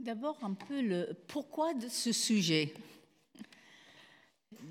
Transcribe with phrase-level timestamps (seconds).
[0.00, 2.74] D'abord, un peu le pourquoi de ce sujet.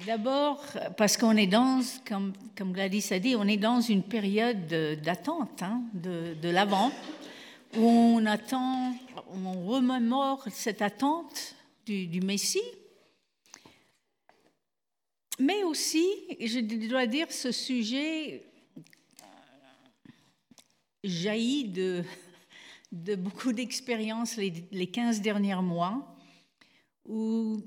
[0.06, 0.62] D'abord,
[0.98, 2.34] parce qu'on est dans, comme,
[2.74, 4.68] Gladys a dit, on est dans une période
[5.02, 6.92] d'attente hein, de, l'avant,
[7.78, 8.94] où on attend,
[9.30, 11.56] on remémore cette attente
[11.86, 12.62] du Messie.
[15.40, 16.06] Mais aussi,
[16.40, 18.44] je dois dire, ce sujet
[21.04, 22.04] jaillit de,
[22.94, 26.16] de beaucoup d'expériences les, les 15 derniers mois,
[27.06, 27.58] où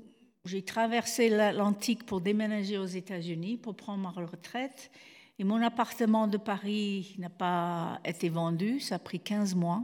[0.45, 4.89] j'ai traversé l'Atlantique pour déménager aux États-Unis, pour prendre ma retraite.
[5.37, 9.83] Et mon appartement de Paris n'a pas été vendu, ça a pris 15 mois.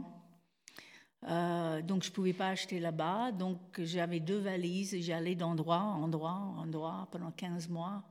[1.28, 3.30] Euh, donc je ne pouvais pas acheter là-bas.
[3.32, 8.02] Donc j'avais deux valises et j'allais d'endroit en endroit en endroit pendant 15 mois.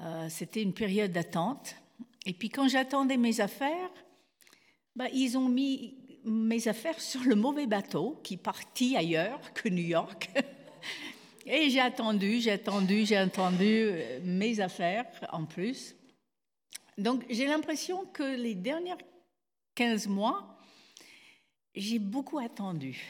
[0.00, 1.74] Euh, C'était une période d'attente.
[2.26, 3.90] Et puis quand j'attendais mes affaires,
[4.94, 9.84] bah, ils ont mis mes affaires sur le mauvais bateau qui partit ailleurs que New
[9.84, 10.30] York.
[11.46, 15.96] Et j'ai attendu, j'ai attendu, j'ai attendu euh, mes affaires en plus.
[16.98, 18.94] Donc j'ai l'impression que les derniers
[19.74, 20.58] 15 mois,
[21.74, 23.00] j'ai beaucoup attendu.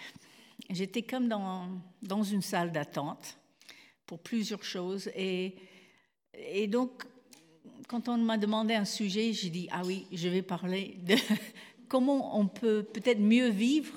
[0.68, 1.68] J'étais comme dans,
[2.02, 3.36] dans une salle d'attente
[4.06, 5.10] pour plusieurs choses.
[5.16, 5.56] Et,
[6.34, 7.04] et donc,
[7.88, 11.16] quand on m'a demandé un sujet, j'ai dit, ah oui, je vais parler de
[11.90, 13.92] comment on peut peut-être mieux vivre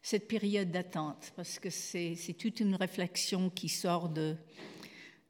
[0.00, 4.36] cette période d'attente, parce que c'est toute une réflexion qui sort de,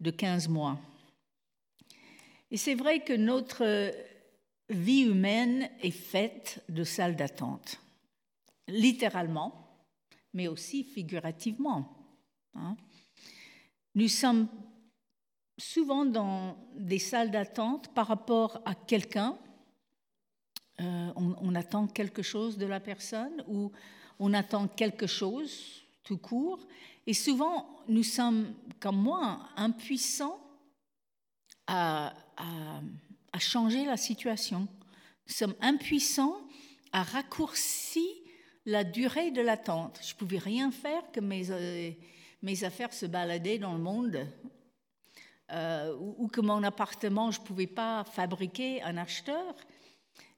[0.00, 0.78] de 15 mois.
[2.50, 3.90] Et c'est vrai que notre
[4.68, 7.80] vie humaine est faite de salles d'attente,
[8.68, 9.88] littéralement,
[10.34, 11.96] mais aussi figurativement.
[12.54, 12.76] Hein.
[13.94, 14.48] Nous sommes
[15.56, 19.38] souvent dans des salles d'attente par rapport à quelqu'un.
[20.80, 23.72] Euh, on, attend quelque chose de la personne ou
[24.18, 26.60] on attend quelque chose tout court,
[27.06, 30.38] et souvent nous sommes, comme moi, impuissants
[31.66, 32.12] à,
[33.38, 34.68] changer la situation.
[35.26, 36.36] Nous sommes impuissants
[36.92, 38.08] à raccourcir
[38.64, 39.98] la durée de l'attente.
[40.02, 41.90] Je ne pouvais rien faire que mes, euh,
[42.42, 44.26] mes affaires se baladaient dans le monde.
[45.52, 49.54] Euh, ou, que mon appartement, je ne pouvais pas fabriquer un acheteur.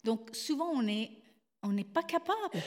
[0.04, 1.10] Donc souvent, on n'est
[1.62, 2.62] on pas capable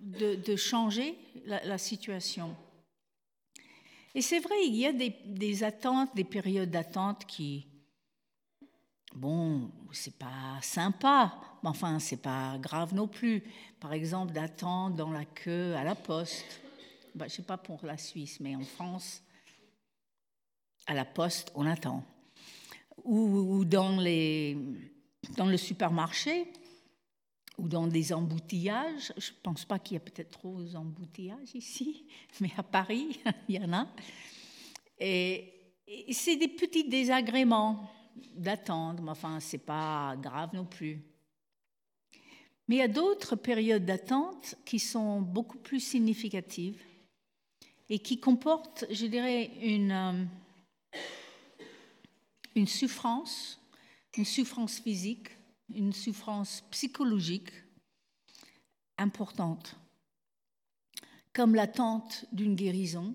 [0.00, 2.54] de, changer la, situation.
[4.14, 7.66] Et c'est vrai, il y a des, attentes, des périodes d'attente qui,
[9.14, 13.42] bon, c'est pas sympa, mais enfin, c'est pas grave non plus.
[13.80, 16.60] Par exemple, d'attendre dans la queue à la poste.
[17.14, 19.22] Bah, je sais pas pour la Suisse, mais en France,
[20.86, 22.04] à la poste, on attend.
[23.04, 24.56] Ou, ou dans, les,
[25.36, 26.52] dans le supermarché,
[27.58, 29.12] ou dans des embouteillages.
[29.16, 32.06] Je ne pense pas qu'il y a peut-être trop d'embouteillages ici,
[32.40, 33.88] mais à Paris, il y en a.
[34.98, 35.50] Et,
[36.12, 37.90] c'est des petits désagréments
[38.34, 41.02] d'attendre, mais enfin, ce n'est pas grave non plus.
[42.66, 46.82] Mais il y a d'autres périodes d'attente qui sont beaucoup plus significatives
[47.90, 50.24] et qui comportent, je dirais, une, euh,
[52.54, 53.60] une souffrance,
[54.16, 55.28] une souffrance physique,
[55.74, 57.50] une souffrance psychologique
[58.98, 59.76] importante,
[61.32, 63.14] comme l'attente d'une guérison,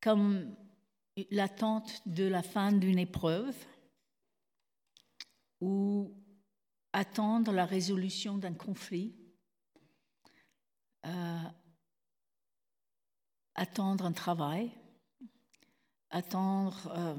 [0.00, 0.54] comme
[1.30, 3.56] l'attente de la fin d'une épreuve,
[5.60, 6.14] ou
[6.92, 9.14] attendre la résolution d'un conflit,
[11.06, 11.42] euh,
[13.54, 14.70] attendre un travail,
[16.10, 17.14] attendre euh,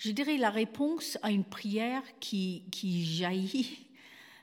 [0.00, 2.64] je dirais la réponse à une prière qui,
[3.04, 3.86] jaillit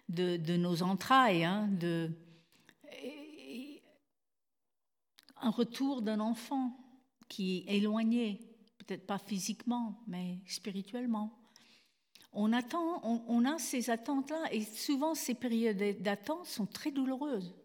[0.08, 1.68] de, nos entrailles, hein,
[5.42, 6.78] un retour d'un enfant
[7.28, 8.40] qui est éloigné,
[8.78, 11.36] peut-être pas physiquement, mais spirituellement.
[12.34, 17.56] On, attend, on, a ces attentes-là, et souvent ces périodes d'attente sont très douloureuses.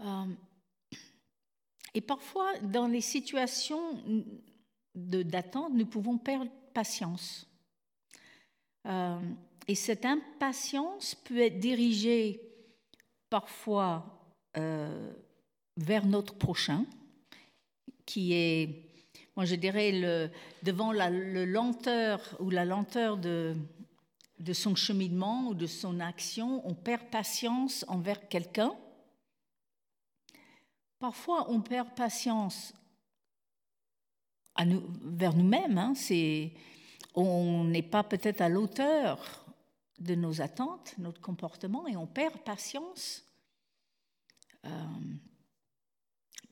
[0.00, 0.34] Euh,
[1.92, 4.02] et parfois, dans les situations
[4.94, 7.46] d'attente, nous pouvons perdre patience.
[8.86, 9.20] Euh,
[9.68, 12.40] et cette impatience peut être dirigée
[13.30, 14.04] parfois
[14.56, 15.12] euh,
[15.76, 16.84] vers notre prochain,
[18.04, 18.90] qui est,
[19.36, 20.30] moi je dirais,
[20.62, 23.56] devant la le lenteur ou la lenteur de,
[24.42, 28.74] de son cheminement ou de son action, on perd patience envers quelqu'un.
[30.98, 32.74] Parfois, on perd patience
[34.56, 35.78] vers nous-mêmes.
[35.78, 35.94] Hein,
[37.14, 39.44] on n'est pas peut-être à l'auteur
[39.98, 43.24] de nos attentes, notre comportement, et on perd patience.
[44.64, 44.70] Euh,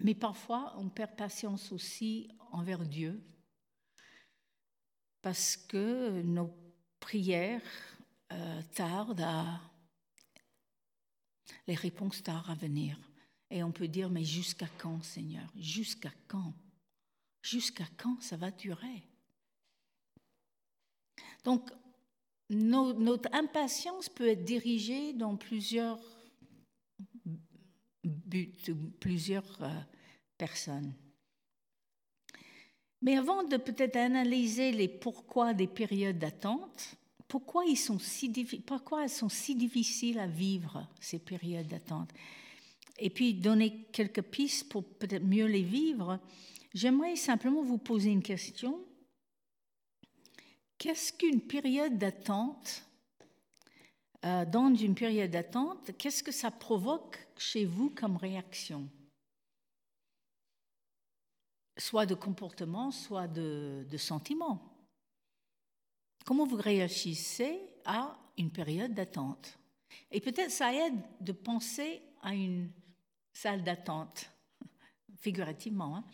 [0.00, 3.22] Mais parfois, on perd patience aussi envers Dieu
[5.22, 6.50] parce que nos
[6.98, 7.62] prières
[8.32, 9.60] euh, tardent à...
[11.66, 12.98] Les réponses tardent à venir.
[13.50, 15.52] Et on peut dire, mais jusqu'à quand, Seigneur?
[15.56, 16.54] Jusqu'à quand?
[17.42, 19.02] Jusqu'à quand ça va durer?
[21.44, 21.70] Donc,
[22.50, 26.00] notre impatience peut être dirigée dans plusieurs
[28.04, 28.52] buts,
[28.98, 29.68] plusieurs euh,
[30.36, 30.92] personnes.
[33.02, 36.96] Mais avant de peut-être analyser les pourquoi des périodes d'attente,
[37.28, 37.64] pourquoi,
[38.66, 42.10] pourquoi elles sont si difficiles à vivre, ces périodes d'attente,
[42.98, 46.18] et puis donner quelques pistes pour peut-être mieux les vivre,
[46.74, 48.84] j'aimerais simplement vous poser une question.
[50.78, 52.84] Qu'est-ce qu'une période d'attente
[54.24, 58.88] euh, Dans une période d'attente, qu'est-ce que ça provoque chez vous comme réaction?
[61.76, 64.70] Soit de comportement, soit de, de sentiment.
[66.24, 69.58] Comment vous réagissez à une période d'attente?
[70.10, 72.70] Et peut-être ça aide de penser à une
[73.32, 74.30] salle d'attente,
[75.16, 76.04] figurativement, hein.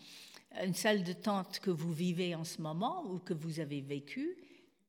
[0.65, 4.37] Une salle d'attente que vous vivez en ce moment ou que vous avez vécue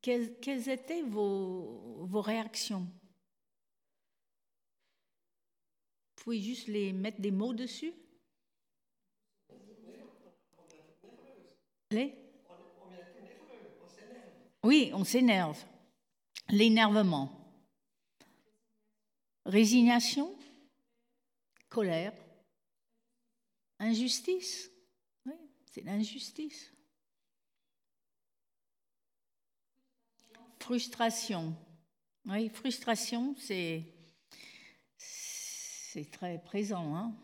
[0.02, 2.88] quelles, étaient vos, réactions?
[6.16, 7.94] Vous pouvez juste les mettre des mots dessus.
[14.64, 15.64] Oui, on s'énerve.
[16.50, 17.32] L'énervement.
[19.46, 20.34] Résignation.
[21.70, 22.14] Colère.
[23.80, 24.72] Injustice
[25.78, 26.74] c'est l'injustice.
[30.60, 31.56] Frustration.
[32.26, 33.84] Oui, frustration, c'est
[34.98, 36.96] c'est très présent.
[36.96, 37.16] Hein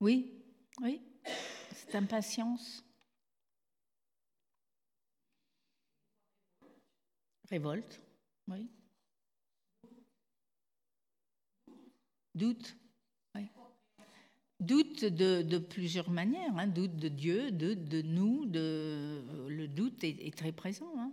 [0.00, 0.44] oui,
[0.80, 1.00] oui,
[1.72, 2.84] c'est impatience.
[7.48, 8.00] Révolte,
[8.48, 8.68] oui.
[12.34, 12.76] Doute,
[14.66, 16.66] Doute de, plusieurs manières, hein.
[16.66, 20.92] doute de Dieu, doute de nous, de, le doute est, très présent.
[20.98, 21.12] Hein.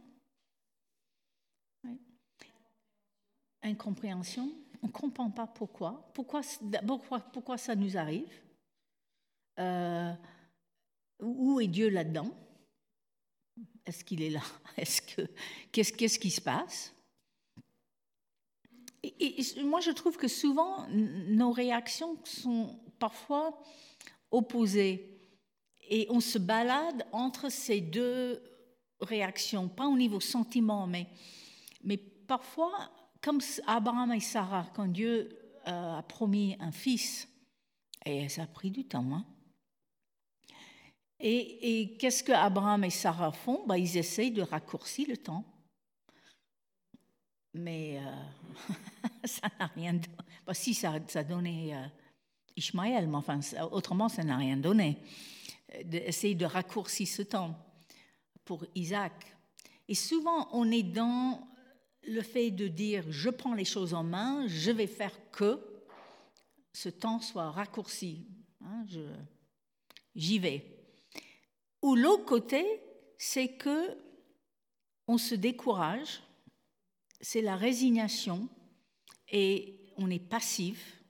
[3.62, 4.52] Incompréhension,
[4.82, 6.12] on ne comprend pas pourquoi.
[6.16, 6.42] Pourquoi,
[7.32, 8.34] pourquoi, ça nous arrive
[9.60, 10.14] euh,
[11.22, 12.36] Où est Dieu là-dedans?
[13.86, 14.44] Est-ce qu'il est là?
[14.78, 15.22] Est-ce que
[15.72, 16.92] qu'est-ce, qui se passe?
[19.64, 23.60] Moi, je trouve que souvent, nos réactions sont parfois
[24.32, 25.20] opposés.
[25.90, 28.42] Et on se balade entre ces deux
[29.02, 31.08] réactions, pas au niveau sentiment, mais,
[31.84, 32.72] mais parfois,
[33.22, 37.28] comme Abraham et Sarah, quand Dieu euh, a promis un fils,
[38.06, 39.06] et ça a pris du temps.
[39.12, 39.26] Hein.
[41.20, 43.66] Et, et qu'est-ce que Abraham et Sarah font?
[43.68, 45.44] Ben, Ils essayent de raccourcir le temps.
[47.54, 48.74] Mais euh,
[49.26, 50.16] ça n'a rien donné.
[50.48, 51.86] Ben, si, ça, ça donnait euh,
[52.56, 53.40] Ishmaël, mais enfin,
[53.72, 54.98] autrement, ça n'a rien donné.
[55.86, 57.58] D'essayer de raccourcir ce temps
[58.46, 59.14] pour Isaac.
[59.88, 61.48] Et souvent, on est dans
[62.08, 65.60] le fait de dire je prends les choses en main, je vais faire que
[66.74, 68.28] ce temps soit raccourci.
[68.62, 68.86] Hein,
[70.16, 70.66] j'y vais.
[71.82, 72.66] Ou l'autre côté,
[73.18, 73.98] c'est que
[75.08, 76.24] on se décourage,
[77.20, 78.48] c'est la résignation
[79.30, 81.03] et on est passif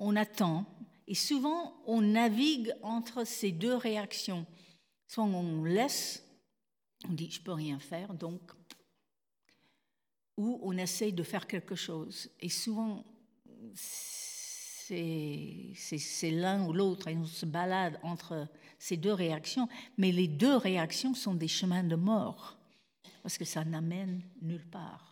[0.00, 0.66] on attend,
[1.06, 4.44] et souvent on navigue entre ces deux réactions.
[5.06, 6.24] Soit on laisse,
[7.08, 8.40] on dit je peux rien faire, donc,
[10.36, 12.30] ou on essaye de faire quelque chose.
[12.40, 13.04] Et souvent
[13.74, 20.56] c'est l'un ou l'autre, et on se balade entre ces deux réactions, mais les deux
[20.56, 22.58] réactions sont des chemins de mort,
[23.22, 25.09] parce que ça n'amène nulle part.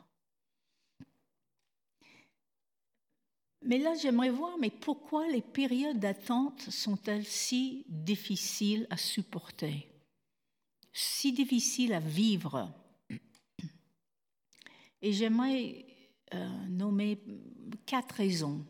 [3.63, 9.89] Mais là, j'aimerais voir, mais pourquoi les périodes d'attente sont-elles si difficiles à supporter,
[10.93, 12.73] si difficiles à vivre?
[15.03, 15.87] Et j'aimerais
[16.35, 17.21] euh, nommer
[17.85, 18.65] quatre raisons.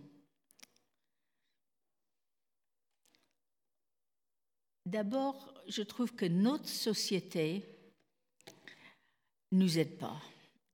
[4.87, 7.63] D'abord, je trouve que notre société
[9.53, 10.21] nous aide pas.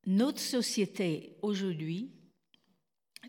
[0.07, 2.13] Notre société aujourd'hui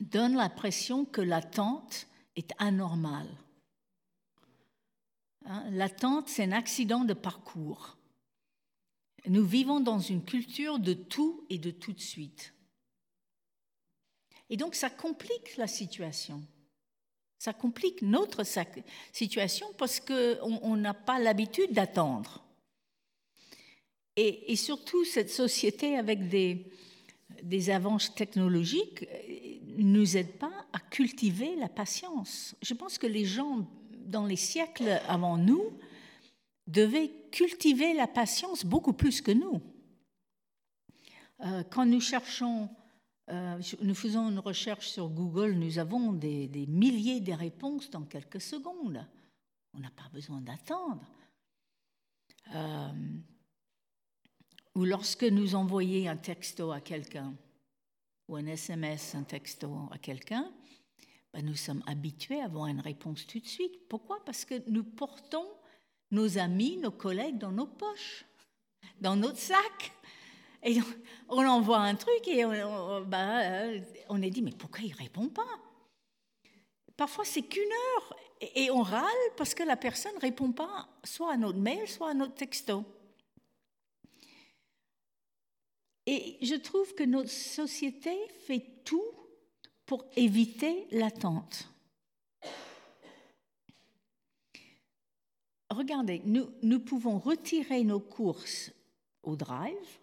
[0.02, 3.30] donne l'impression que l'attente est anormale.
[5.46, 7.98] Hein, l'attente, c'est un accident de parcours.
[9.28, 12.54] Nous vivons dans une culture de tout et de tout de suite.
[14.50, 16.44] Et donc ça complique la situation.
[17.38, 18.44] Ça complique notre
[19.12, 22.46] situation parce qu'on n'a pas l'habitude d'attendre.
[24.18, 29.06] Et, surtout, cette société avec des, avances technologiques
[29.78, 32.56] nous aide pas à cultiver la patience.
[32.62, 33.68] Je pense que les gens,
[34.06, 35.78] dans les siècles avant nous,
[36.68, 39.62] devaient cultiver la patience beaucoup plus que nous.
[41.42, 42.70] Euh, quand nous cherchons,
[43.30, 48.42] euh, nous faisons une recherche sur Google, nous avons des, milliers de réponses dans quelques
[48.42, 49.06] secondes.
[49.74, 51.06] On n'a pas besoin d'attendre.
[52.54, 52.92] Euh,
[54.76, 57.34] ou lorsque nous envoyons un texto à quelqu'un,
[58.28, 60.52] ou un SMS, un texto à quelqu'un,
[61.34, 63.88] ben nous sommes habitués à avoir une réponse tout de suite.
[63.90, 64.24] Pourquoi?
[64.26, 65.48] Parce que nous portons
[66.12, 68.26] nos amis, nos collègues dans nos poches,
[69.02, 69.92] dans notre sac.
[70.64, 70.80] Et
[71.30, 75.28] on envoie un truc et on, ben, on est dit, mais pourquoi il ne répond
[75.30, 75.60] pas?
[76.98, 79.06] Parfois, c'est qu'une heure et on râle
[79.38, 82.84] parce que la personne ne répond pas soit à notre mail, soit à notre texto.
[86.06, 89.12] Et je trouve que notre société fait tout
[89.86, 91.70] pour éviter l'attente.
[95.70, 98.72] Regardez, nous, pouvons retirer nos courses
[99.24, 100.00] au drive,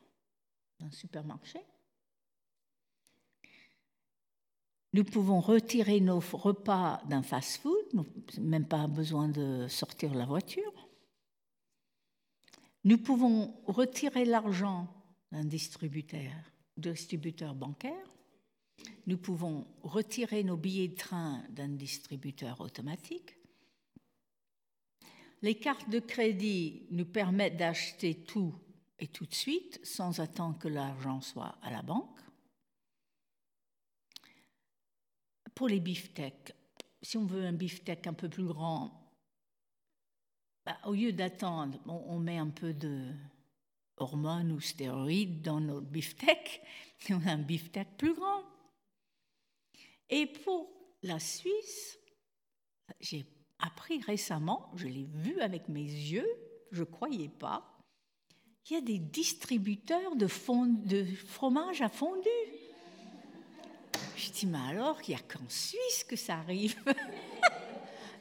[0.81, 1.61] d'un supermarché.
[4.93, 8.05] Nous pouvons retirer nos repas d'un fast-food,
[8.39, 10.89] même pas besoin de sortir la voiture.
[12.85, 14.89] Nous pouvons retirer l'argent
[15.33, 16.31] d'un distributeur,
[16.77, 18.07] distributeur bancaire.
[19.07, 23.37] Nous pouvons retirer nos billets de train d'un distributeur automatique.
[25.41, 28.55] Les cartes de crédit nous permettent d'acheter tout
[28.99, 32.21] et tout de suite sans attendre que l'argent soit à la banque.
[35.55, 36.55] Pour les beefsteaks,
[37.01, 39.11] si on veut un beefsteak un peu plus grand,
[40.65, 43.13] bah, au lieu d'attendre, on met un peu de,
[43.97, 46.63] hormones ou stéroïdes dans notre beefsteak,
[47.11, 48.43] on a un beefsteak plus grand.
[50.09, 50.71] Et pour
[51.03, 51.99] la Suisse,
[53.01, 53.25] j'ai
[53.59, 56.29] appris récemment, je l'ai vu avec mes yeux,
[56.71, 57.73] je ne croyais pas,
[58.69, 60.27] il y a des distributeurs de,
[60.87, 62.29] de fromage à fondu.
[64.17, 66.77] Je dis, mais alors, il n'y a qu'en Suisse que ça arrive.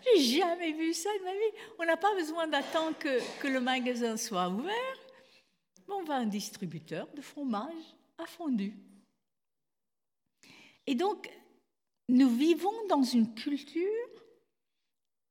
[0.04, 1.74] J'ai jamais vu ça de ma vie.
[1.78, 4.98] On n'a pas besoin d'attendre que, le magasin soit ouvert
[5.92, 8.74] on va un distributeur de fromage à fondu.
[10.88, 11.30] Et donc,
[12.10, 14.10] nous vivons dans une culture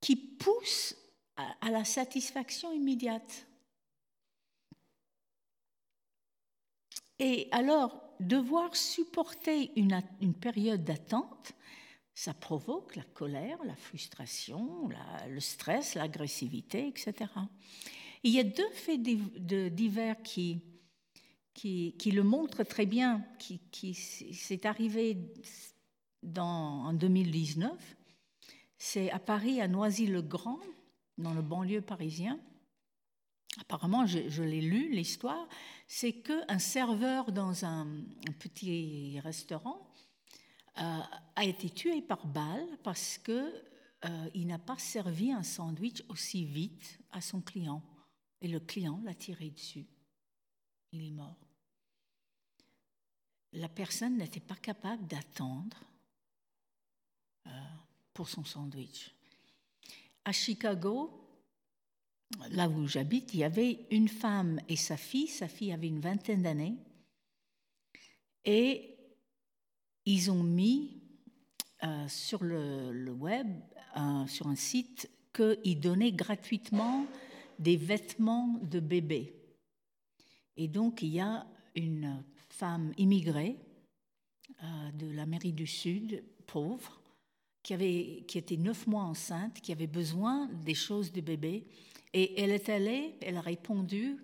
[0.01, 0.97] qui pousse
[1.37, 3.47] à, la satisfaction immédiate.
[7.19, 11.55] Et alors, devoir supporter une période d'attente,
[12.15, 14.91] ça provoque la colère, la frustration,
[15.27, 17.31] le stress, l'agressivité, etc.
[18.23, 20.63] Il y a deux faits divers qui,
[21.55, 25.17] qui, le montrent très bien, qui, qui c'est arrivé
[26.37, 27.73] en 2019.
[28.79, 30.61] C'est à Paris, à Noisy-le-Grand,
[31.19, 32.39] dans le banlieue parisien.
[33.59, 35.49] Apparemment, je, l'ai lu, l'histoire.
[35.87, 37.87] C'est qu'un serveur dans un,
[38.39, 39.87] petit restaurant
[40.79, 40.99] euh,
[41.37, 43.53] a été tué par balle parce qu'il
[44.05, 47.83] euh, n'a pas servi un sandwich aussi vite à son client.
[48.41, 49.87] Et le client l'a tiré dessus.
[50.93, 51.37] Il est mort.
[53.53, 55.83] La personne n'était pas capable d'attendre
[57.47, 57.51] euh,
[58.15, 59.15] pour son sandwich.
[60.25, 61.11] À Chicago,
[62.51, 65.27] là où j'habite, il y avait une femme et sa fille.
[65.27, 66.77] Sa fille avait une vingtaine d'années.
[68.45, 68.97] Et
[70.07, 71.03] ils ont mis
[71.83, 73.49] euh, sur le, web,
[74.29, 77.07] sur un site, qu'ils donnaient gratuitement
[77.61, 79.35] des vêtements de bébé.
[80.57, 83.57] Et donc, il y a une femme immigrée
[84.63, 87.01] euh, de l'Amérique du Sud, pauvre,
[87.63, 91.67] qui, avait, qui était neuf mois enceinte, qui avait besoin des choses de bébé.
[92.13, 94.19] Et elle est allée, elle a répondu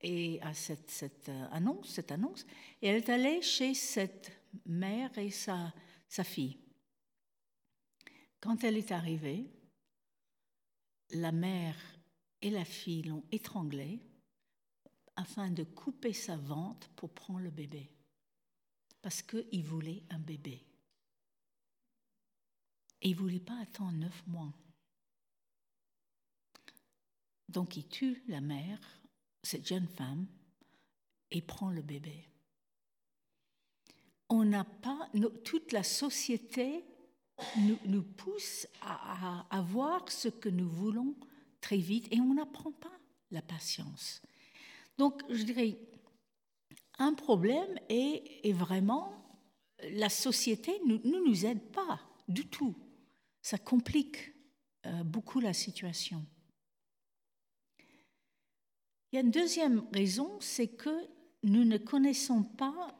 [0.00, 2.44] et à cette, cette euh, annonce, cette annonce,
[2.80, 4.32] et elle est allée chez cette
[4.66, 5.72] mère et sa,
[6.08, 6.58] sa fille.
[8.40, 9.46] Quand elle est arrivée,
[11.10, 11.76] la mère
[12.42, 14.00] et la fille l'ont étranglé
[15.16, 17.90] afin de couper sa vente pour prendre le bébé,
[19.00, 20.64] parce qu'il voulait un bébé.
[23.00, 24.52] Et il ne voulait pas attendre neuf mois.
[27.48, 28.80] Donc il tue la mère,
[29.42, 30.26] cette jeune femme,
[31.30, 32.28] et prend le bébé.
[34.28, 35.10] On n'a pas,
[35.44, 36.84] toute la société
[37.86, 41.16] nous, pousse à, à, voir ce que nous voulons
[41.62, 42.98] très vite et on n'apprend pas
[43.30, 44.20] la patience.
[44.98, 45.78] Donc, je dirais,
[46.98, 49.14] un problème est, vraiment
[49.94, 52.76] la société ne nous, nous, aide pas du tout.
[53.40, 54.32] Ça complique
[54.86, 56.24] euh, beaucoup la situation.
[59.10, 61.08] Il y a une deuxième raison, c'est que
[61.42, 62.96] nous ne connaissons pas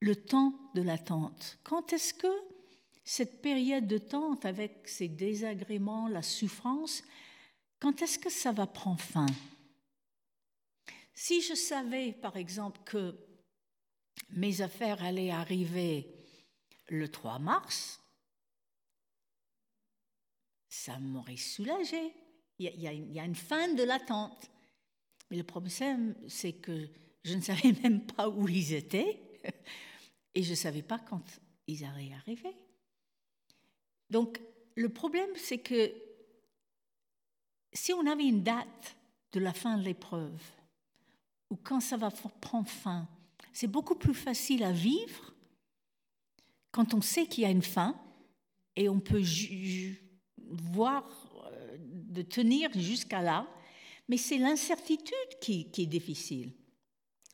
[0.00, 1.58] le temps de l'attente.
[1.62, 2.28] Quand est-ce que
[3.04, 7.04] cette période de temps, avec ses désagréments, la souffrance,
[7.84, 9.26] quand est-ce que ça va prendre fin?
[11.12, 13.14] Si je savais, par exemple, que
[14.30, 16.08] mes affaires allaient arriver
[16.88, 18.00] le 3 mars,
[20.66, 22.14] ça m'aurait soulagé.
[22.58, 24.50] Il y, a, y, a, une fin de l'attente.
[25.30, 26.88] Mais le problème, c'est que
[27.22, 29.20] je ne savais même pas où ils étaient
[30.34, 32.56] et je ne savais pas quand ils allaient arriver.
[34.08, 34.40] Donc,
[34.74, 36.03] le problème, c'est que
[37.74, 38.96] si on avait une date
[39.32, 40.40] de la fin de l'épreuve,
[41.50, 43.08] ou quand ça va prendre fin,
[43.52, 45.34] c'est beaucoup plus facile à vivre
[46.70, 48.00] quand on sait qu'il y a une fin
[48.74, 49.22] et on peut
[50.38, 51.04] voir
[51.46, 53.46] euh, de tenir jusqu'à là,
[54.08, 56.52] mais c'est l'incertitude qui, est difficile.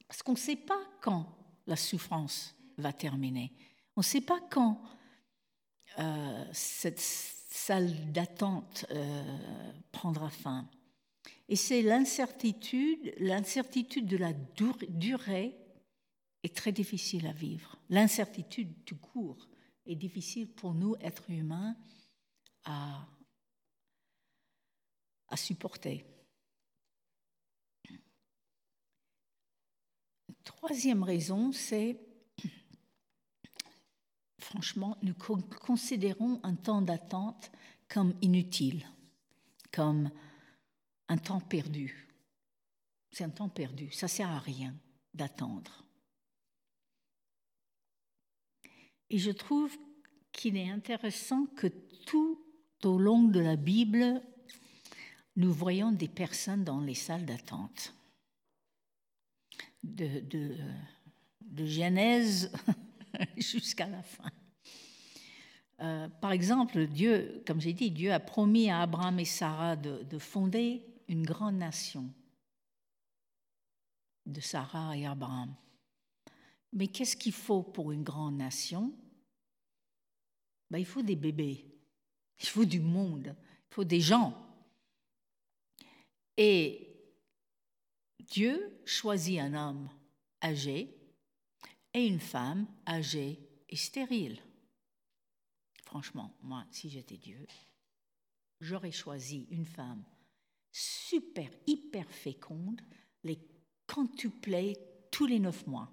[0.06, 1.26] Parce qu'on ne sait pas quand
[1.66, 3.52] la souffrance va terminer.
[3.96, 4.80] On ne sait pas quand
[5.98, 7.00] euh, cette
[7.50, 10.68] salle d'attente euh, prendra fin.
[11.48, 15.56] Et c'est l'incertitude, l'incertitude de la durée
[16.42, 17.76] est très difficile à vivre.
[17.88, 19.48] L'incertitude du cours
[19.84, 21.76] est difficile pour nous, êtres humains,
[22.64, 23.06] à,
[25.28, 26.04] à supporter.
[30.44, 31.98] Troisième raison, c'est,
[34.50, 37.52] franchement, nous considérons un temps d'attente
[37.88, 38.84] comme inutile,
[39.72, 40.10] comme
[41.08, 42.08] un temps perdu.
[43.12, 44.74] C'est un temps perdu, ça ne sert à rien
[45.14, 45.84] d'attendre.
[49.08, 49.76] Et je trouve
[50.32, 51.68] qu'il est intéressant que
[52.06, 52.44] tout
[52.84, 54.22] au long de la Bible,
[55.36, 57.94] nous voyons des personnes dans les salles d'attente.
[59.82, 60.56] De, de,
[61.40, 62.52] de, Genèse
[63.38, 64.29] jusqu'à la fin.
[65.80, 70.02] Euh, par exemple, Dieu, comme j'ai dit, Dieu a promis à Abraham et Sarah de,
[70.02, 72.12] de fonder une grande nation
[74.26, 75.54] de Sarah et Abraham.
[76.72, 78.92] Mais qu'est-ce qu'il faut pour une grande nation?
[80.70, 81.66] Ben, Il faut des bébés,
[82.38, 83.34] il faut du monde,
[83.70, 84.36] il faut des gens.
[86.36, 86.86] Et
[88.20, 89.90] Dieu choisit un homme
[90.42, 90.96] âgé
[91.92, 94.40] et une femme âgée et stérile.
[95.90, 97.44] Franchement, moi, si j'étais Dieu,
[98.60, 100.04] j'aurais choisi une femme
[100.70, 102.80] super, hyper féconde,
[103.24, 103.40] les
[103.88, 104.78] quintupler
[105.10, 105.90] tous les neuf mois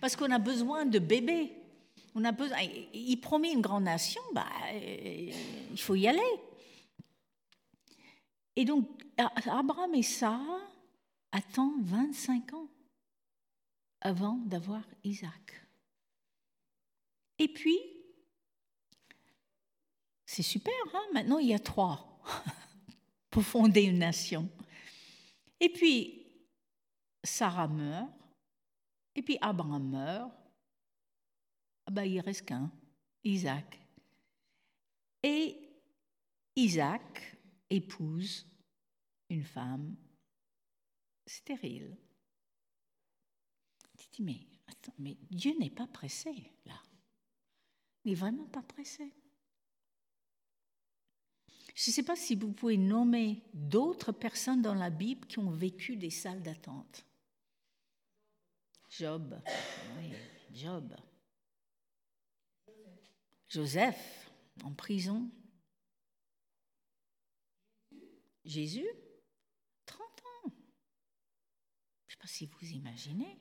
[0.00, 1.52] parce qu'on a besoin de bébés.
[2.14, 2.56] On a besoin,
[2.94, 5.30] il promet une grande nation, bah, euh,
[5.70, 6.40] il faut y aller.
[8.56, 10.62] Et donc, Abraham et Sarah
[11.30, 12.70] attendent 25 ans
[14.00, 15.62] avant d'avoir Isaac.
[17.38, 17.99] Et puis,
[20.30, 21.02] c'est super, hein?
[21.12, 22.22] Maintenant il y a trois
[23.30, 24.48] pour fonder une nation.
[25.58, 26.24] Et puis,
[27.24, 28.08] Sarah meurt,
[29.16, 30.30] et puis Abraham meurt.
[31.84, 32.70] Ah ben, il reste qu'un,
[33.24, 33.80] Isaac.
[35.24, 35.58] Et
[36.54, 37.36] Isaac
[37.68, 38.46] épouse
[39.30, 39.96] une femme
[41.26, 41.96] stérile.
[43.98, 46.80] Tu dis, mais, attends, mais Dieu n'est pas pressé, là.
[48.04, 49.12] Il n'est vraiment pas pressé.
[51.82, 55.50] Je ne sais pas si vous pouvez nommer d'autres personnes dans la Bible qui ont
[55.50, 57.06] vécu des salles d'attente.
[58.90, 59.42] Job.
[59.96, 60.12] Oui,
[60.52, 60.94] Job.
[63.48, 64.30] Joseph,
[64.62, 65.30] en prison.
[68.44, 68.90] Jésus,
[69.86, 70.52] 30 ans.
[72.08, 73.38] Je ne sais pas si vous imaginez.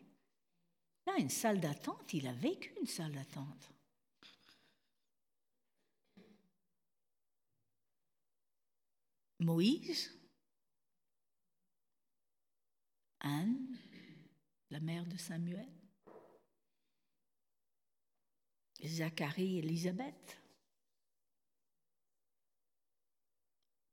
[1.05, 3.73] Là, une salle d'attente, il a vécu une salle d'attente.
[9.39, 10.11] Moïse,
[13.21, 13.77] Anne,
[14.69, 15.67] la mère de Samuel,
[18.83, 20.37] Zacharie et Élisabeth,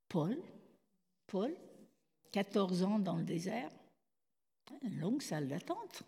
[0.07, 0.37] Paul,
[1.25, 1.55] Paul,
[2.31, 3.71] 14 ans dans le désert,
[4.81, 6.03] une longue salle d'attente.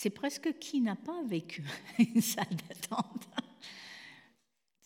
[0.00, 1.62] C'est presque qui n'a pas vécu
[1.98, 3.28] une salle d'attente.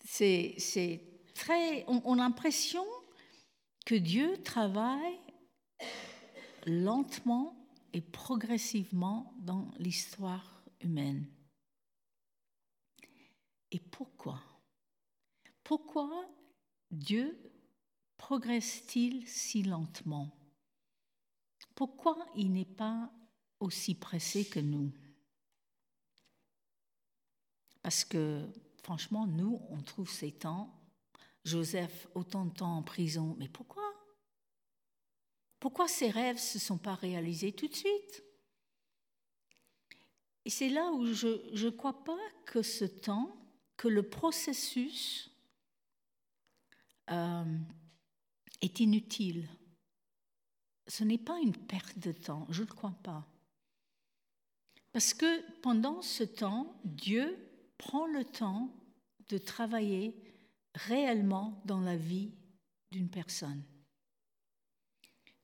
[0.05, 1.01] C'est
[1.37, 1.85] très.
[1.87, 2.85] On, on a l'impression
[3.87, 5.21] que Dieu travaille
[6.67, 7.55] lentement
[7.93, 11.25] et progressivement dans l'histoire humaine.
[13.71, 14.43] Et pourquoi?
[15.63, 16.29] Pourquoi
[16.91, 17.39] Dieu
[18.17, 20.37] progresse-t-il si lentement?
[21.77, 23.13] Pourquoi il n'est pas
[23.61, 24.93] aussi pressé que nous?
[27.85, 28.51] Parce que,
[28.83, 30.75] franchement, nous, on trouve ces temps,
[31.45, 33.85] Joseph, autant de temps en prison, mais pourquoi?
[35.61, 38.25] Pourquoi ses rêves ne se sont pas réalisés tout de suite?
[40.47, 43.37] Et c'est là où je ne crois pas que ce temps,
[43.77, 45.31] que le processus
[47.11, 47.59] euh,
[48.63, 49.47] est inutile.
[50.87, 53.29] Ce n'est pas une perte de temps, je ne crois pas.
[54.93, 57.44] Parce que pendant ce temps, Dieu
[57.79, 58.75] prend le temps
[59.29, 60.15] de travailler
[60.75, 62.33] réellement dans la vie
[62.91, 63.63] d'une personne.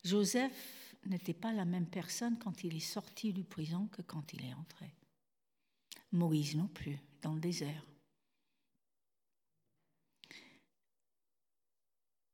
[0.05, 4.45] Joseph n'était pas la même personne quand il est sorti du prison que quand il
[4.45, 4.95] est entré.
[6.13, 7.87] Moïse non plus, dans le désert.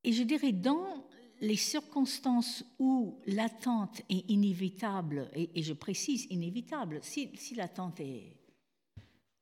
[0.04, 1.04] Et je dirais, dans
[1.40, 8.35] les circonstances où l'attente est inévitable, et, je précise inévitable, si, l'attente est.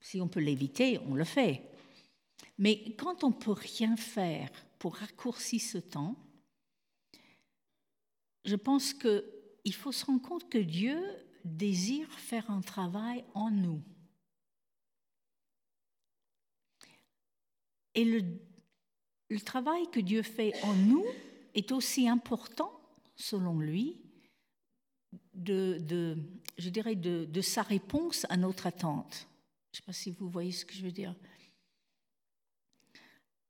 [0.05, 1.62] Si on peut l'éviter, on le fait.
[2.59, 6.14] Mais quand on ne peut rien faire pour raccourcir ce temps,
[8.45, 11.03] je pense qu'il faut se rendre compte que Dieu
[11.43, 13.83] désire faire un travail en nous.
[17.95, 21.07] Et le travail que Dieu fait en nous
[21.55, 22.79] est aussi important,
[23.17, 24.03] selon lui,
[25.33, 26.19] de,
[26.59, 29.27] je dirais de, sa réponse à notre attente.
[29.74, 31.16] Je ne sais pas si vous voyez ce que je veux dire.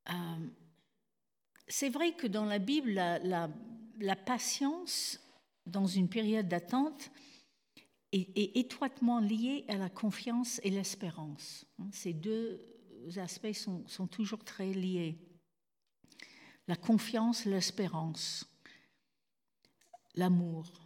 [0.08, 0.48] Euh,
[1.68, 5.20] c'est vrai que dans la Bible, la, patience
[5.66, 7.10] dans une période d'attente
[8.12, 11.66] est, étroitement liée à la confiance et l'espérance.
[11.92, 12.58] Ces deux
[13.16, 15.18] aspects sont toujours très liés
[16.66, 18.46] la confiance, l'espérance,
[20.14, 20.84] l'amour.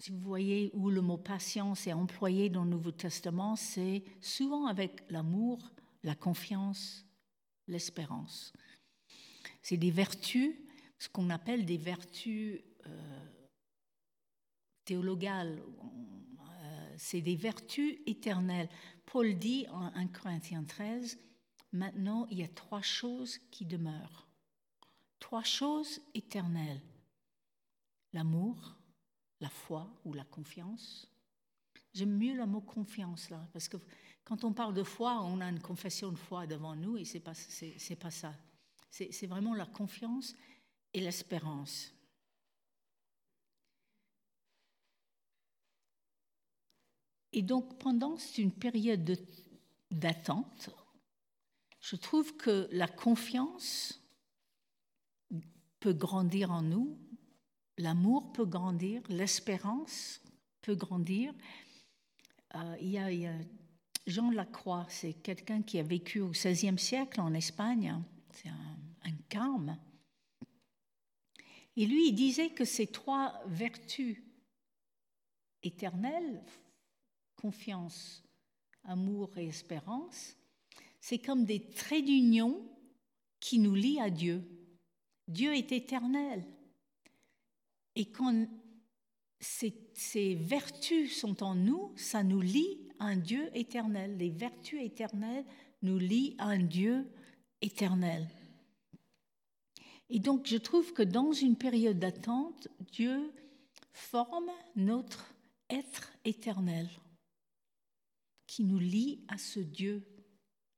[0.00, 4.66] Si vous voyez où le mot patience est employé dans le Nouveau Testament, c'est souvent
[4.66, 5.70] avec l'amour,
[6.02, 7.04] la confiance,
[7.68, 8.54] l'espérance.
[9.60, 10.56] C'est des vertus,
[10.98, 13.26] ce qu'on appelle des vertus euh,
[14.86, 18.70] théologales, euh, c'est des vertus éternelles.
[19.04, 21.18] Paul dit en 1 Corinthiens 13,
[21.72, 24.26] maintenant il y a trois choses qui demeurent
[25.20, 26.80] trois choses éternelles.
[28.12, 28.79] L'amour,
[29.40, 31.08] la foi ou la confiance.
[31.92, 33.76] J'aime mieux le mot confiance là, parce que
[34.24, 37.20] quand on parle de foi, on a une confession de foi devant nous et c'est
[37.20, 38.34] pas c'est, pas ça.
[38.90, 40.34] C'est, vraiment la confiance
[40.92, 41.92] et l'espérance.
[47.32, 49.18] Et donc pendant une période
[49.90, 50.70] d'attente,
[51.80, 54.00] je trouve que la confiance
[55.80, 56.98] peut grandir en nous,
[57.80, 60.20] l'amour peut grandir, l'espérance
[60.62, 61.34] peut grandir.
[62.54, 63.32] Euh, il, y a,
[64.06, 69.12] Jean Lacroix, c'est quelqu'un qui a vécu au XVIe siècle en Espagne, c'est un, un
[69.28, 69.78] carme.
[71.76, 74.18] Et lui, il disait que ces trois vertus
[75.62, 76.42] éternelles,
[77.36, 78.22] confiance,
[78.84, 80.36] amour et espérance,
[81.00, 82.62] c'est comme des traits d'union
[83.38, 84.44] qui nous lient à Dieu.
[85.28, 86.44] Dieu est éternel.
[87.96, 88.46] Et quand
[89.40, 94.16] ces, vertus sont en nous, ça nous lie à un Dieu éternel.
[94.16, 95.44] Les vertus éternelles
[95.82, 97.10] nous lient à un Dieu
[97.62, 98.28] éternel.
[100.08, 103.32] Et donc je trouve que dans une période d'attente, Dieu
[103.92, 105.32] forme notre
[105.68, 106.88] être éternel
[108.46, 110.04] qui nous lie à ce Dieu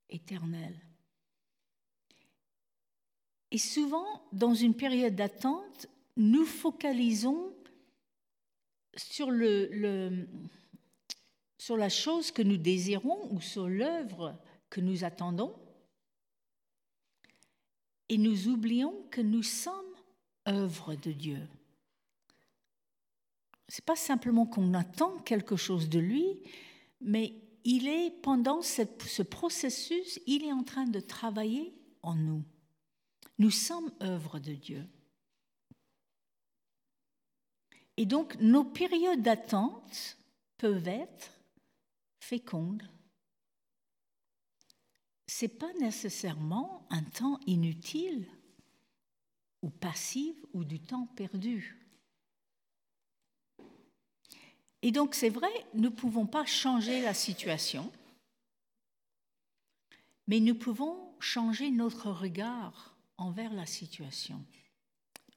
[0.09, 0.79] éternel.
[3.49, 7.53] Et souvent, dans une période d'attente, nous focalisons
[8.95, 10.27] sur, le,
[11.57, 15.55] sur la chose que nous désirons ou sur l'œuvre que nous attendons.
[18.09, 19.73] Et nous oublions que nous sommes
[20.47, 21.39] œuvre de Dieu.
[23.69, 26.25] Ce n'est pas simplement qu'on attend quelque chose de lui,
[27.01, 31.73] mais il est, pendant ce processus, il est en train de travailler
[32.03, 32.43] en nous.
[33.39, 34.85] Nous sommes œuvre de Dieu.
[37.97, 40.17] Et donc nos périodes d'attente
[40.57, 41.31] peuvent être
[42.19, 42.89] féconde,
[45.27, 48.27] c'est pas nécessairement un temps inutile
[49.61, 51.79] ou passif ou du temps perdu.
[54.81, 57.91] Et donc c'est vrai, nous ne pouvons pas changer la situation,
[60.27, 64.43] mais nous pouvons changer notre regard envers la situation.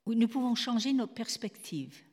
[0.05, 2.06] Ou nous pouvons changer notre perspective.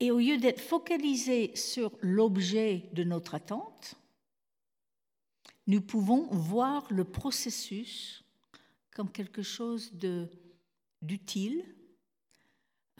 [0.00, 3.96] Et au lieu d'être focalisé sur l'objet de notre attente,
[5.66, 8.24] nous pouvons voir le processus
[8.92, 9.92] comme quelque chose
[11.02, 11.64] d'utile,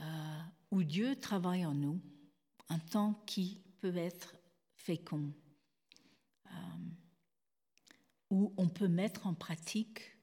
[0.00, 2.00] euh, où Dieu travaille en nous,
[2.68, 4.34] un temps qui peut être
[4.76, 5.32] fécond,
[6.46, 6.50] euh,
[8.30, 10.16] où on peut mettre en pratique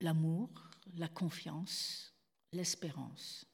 [0.00, 0.48] l'amour,
[0.96, 2.14] la confiance,
[2.52, 3.49] l'espérance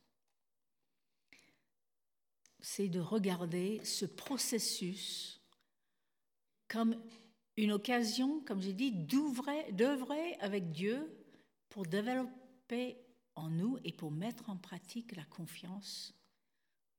[2.69, 5.41] c'est de regarder ce processus
[6.67, 7.01] comme
[7.57, 11.17] une occasion, comme j'ai dit, d'œuvrer avec Dieu
[11.69, 12.97] pour développer
[13.37, 16.13] en nous et pour mettre en pratique la confiance,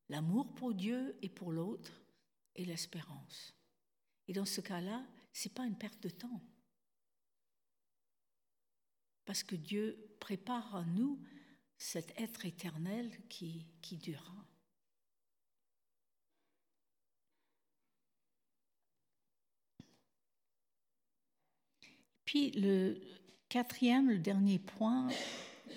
[0.07, 2.01] l'amour pour Dieu et pour l'autre
[2.55, 3.53] et l'espérance.
[4.29, 6.41] Et dans ce cas-là, ce n'est pas une perte de temps.
[9.25, 11.21] Parce que Dieu prépare en nous
[11.77, 14.47] cet être éternel qui, qui durera.
[22.27, 22.99] Puis le
[23.47, 25.07] quatrième, le dernier point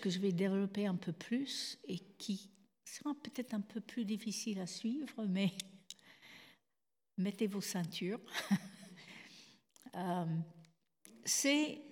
[0.03, 2.51] que je vais développer un peu plus et qui
[2.85, 5.53] sera peut-être un peu plus difficile à suivre, mais
[7.17, 8.21] mettez vos ceintures.
[9.97, 10.25] Euh,
[11.25, 11.83] c'est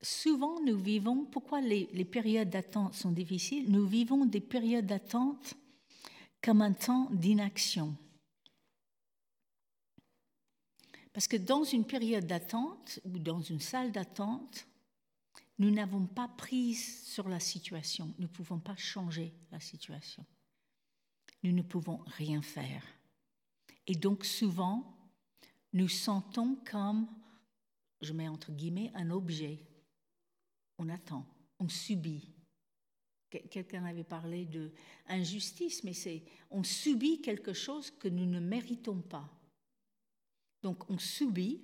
[0.00, 3.70] souvent nous vivons, pourquoi les, les périodes d'attente sont difficiles?
[3.70, 5.52] Nous vivons des périodes d'attente
[6.40, 7.94] comme un temps d'inaction.
[11.14, 14.66] Parce que dans une période d'attente ou dans une salle d'attente,
[15.58, 20.26] nous n'avons pas prise sur la situation, nous ne pouvons pas changer la situation.
[21.44, 22.84] Nous ne pouvons rien faire.
[23.86, 24.98] Et donc souvent,
[25.72, 27.06] nous sentons comme,
[28.00, 29.60] je mets entre guillemets, un objet.
[30.78, 31.24] On attend,
[31.60, 32.28] on subit.
[33.30, 34.72] Quelqu'un avait parlé de
[35.06, 39.30] injustice, mais c'est on subit quelque chose que nous ne méritons pas.
[40.64, 41.60] Donc on subit,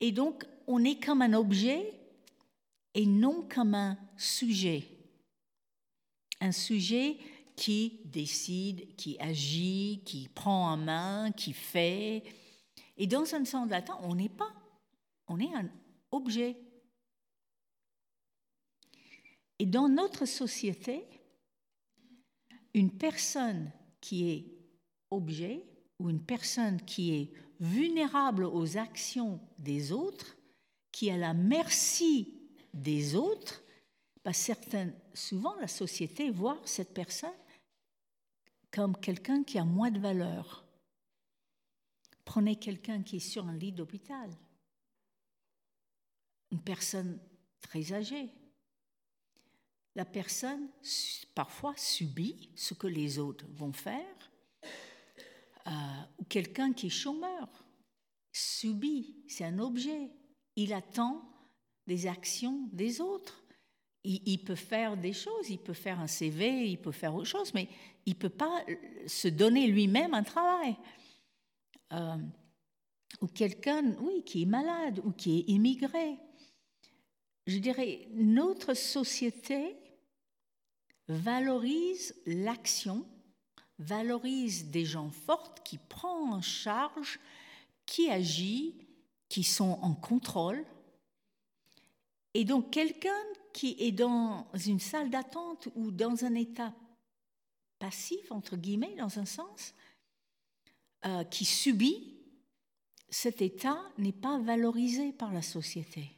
[0.00, 1.94] et donc on est comme un objet
[2.92, 4.88] et non comme un sujet.
[6.40, 7.16] Un sujet
[7.54, 12.24] qui décide, qui agit, qui prend en main, qui fait.
[12.96, 14.52] Et dans un sens latin, on n'est pas,
[15.28, 15.70] on est un
[16.10, 16.56] objet.
[19.60, 21.04] Et dans notre société,
[22.74, 24.44] une personne qui est
[25.08, 25.64] objet
[26.00, 30.36] ou une personne qui est vulnérable aux actions des autres,
[30.92, 32.34] qui est à la merci
[32.72, 33.62] des autres,
[34.24, 34.32] bah,
[35.14, 37.30] souvent la société voit cette personne
[38.70, 40.64] comme quelqu'un qui a moins de valeur.
[42.24, 44.30] Prenez quelqu'un qui est sur un lit d'hôpital,
[46.50, 47.18] une personne
[47.60, 48.30] très âgée.
[49.94, 50.68] La personne
[51.34, 54.30] parfois subit ce que les autres vont faire
[56.18, 57.48] ou quelqu'un qui est chômeur
[58.32, 60.10] subit, c'est un objet.
[60.56, 61.22] Il attend
[61.86, 63.44] des actions des autres.
[64.04, 67.52] Il, peut faire des choses, il peut faire un CV, il peut faire autre chose,
[67.52, 67.68] mais
[68.06, 68.64] il ne peut pas
[69.06, 70.76] se donner lui-même un travail.
[71.92, 72.16] Euh,
[73.20, 76.16] ou quelqu'un, oui, qui est malade ou qui est immigré.
[77.46, 79.76] Je dirais, notre société
[81.08, 83.06] valorise l'action
[83.78, 87.20] valorise des gens forts qui prennent en charge,
[87.86, 88.74] qui agit,
[89.28, 90.64] qui sont en contrôle.
[92.34, 96.74] Et donc quelqu'un qui est dans une salle d'attente ou dans un état
[97.78, 99.74] passif, entre guillemets, dans un sens,
[101.06, 102.16] euh, qui subit,
[103.08, 106.10] cet état n'est pas valorisé par la société.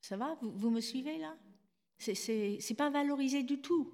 [0.00, 0.36] Ça va?
[0.40, 1.36] Vous, vous me suivez là?
[1.98, 3.92] C'est pas valorisé du tout.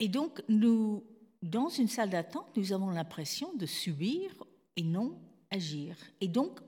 [0.00, 1.04] Et donc, nous,
[1.42, 4.44] dans une salle d'attente, nous avons l'impression de subir
[4.76, 5.96] et non agir.
[6.20, 6.60] Et donc,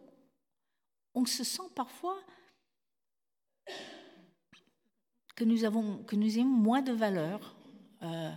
[1.15, 2.19] on se sent parfois
[5.35, 7.57] que nous avons, que nous ayons moins de valeur.
[8.03, 8.33] Euh,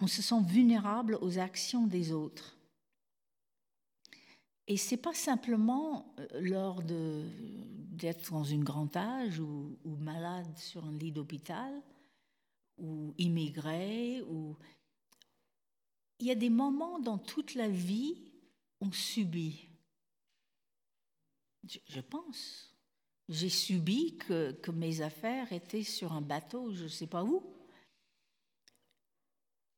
[0.00, 2.56] on se sent vulnérable aux actions des autres.
[4.66, 10.84] Et c'est pas simplement euh, lors d'être dans une grande âge ou, ou, malade sur
[10.84, 11.72] un lit d'hôpital
[12.82, 14.56] ou immigré ou
[16.18, 18.32] il y a des moments dans toute la vie
[18.82, 19.68] on subit.
[21.64, 22.74] Je, pense.
[23.28, 27.44] J'ai subi que, que, mes affaires étaient sur un bateau, je ne sais pas où.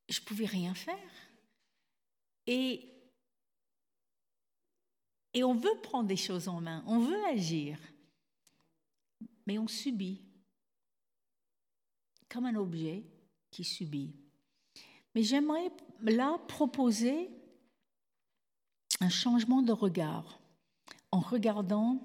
[0.09, 1.11] Je pouvais rien faire.
[2.47, 2.91] Et
[5.35, 7.77] et on veut prendre des choses en main, on veut agir,
[9.47, 10.23] mais on subit,
[12.35, 13.05] comme un objet
[13.53, 14.13] qui subit.
[15.15, 15.71] Mais j'aimerais
[16.01, 17.31] là proposer
[18.99, 20.41] un changement de regard
[21.13, 22.01] en regardant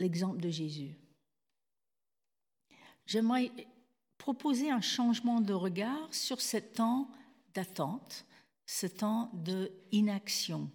[0.00, 0.96] l'exemple de Jésus.
[3.06, 3.52] J'aimerais
[4.18, 7.08] proposer un changement de regard sur ce temps
[7.54, 8.26] d'attente,
[8.66, 10.68] ce temps d'inaction.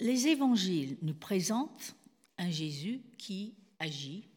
[0.00, 1.96] Les évangiles nous présentent
[2.36, 4.31] un Jésus qui agit,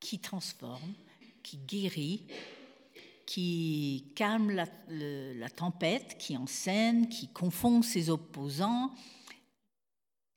[0.00, 0.94] qui transforme,
[1.42, 2.26] qui guérit,
[3.26, 8.94] qui calme la, tempête, qui enseigne, qui confond ses opposants.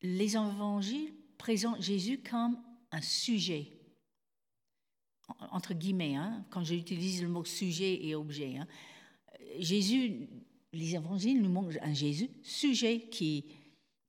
[0.02, 2.58] Les évangiles présentent Jésus comme
[2.92, 3.72] un sujet,
[5.52, 8.58] entre guillemets, hein, quand j'utilise le mot sujet et objet.
[8.58, 8.68] Hein.
[9.60, 10.28] Jésus,
[10.74, 13.46] les évangiles nous montrent un Jésus sujet qui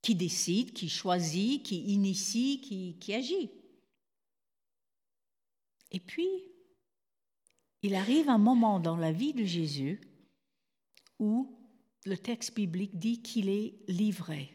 [0.08, 3.50] décide, qui choisit, qui initie, qui agit.
[5.92, 6.28] Et puis,
[7.82, 10.00] il arrive un moment dans la vie de Jésus
[11.18, 11.58] où
[12.04, 14.50] le texte biblique dit qu'il est livré.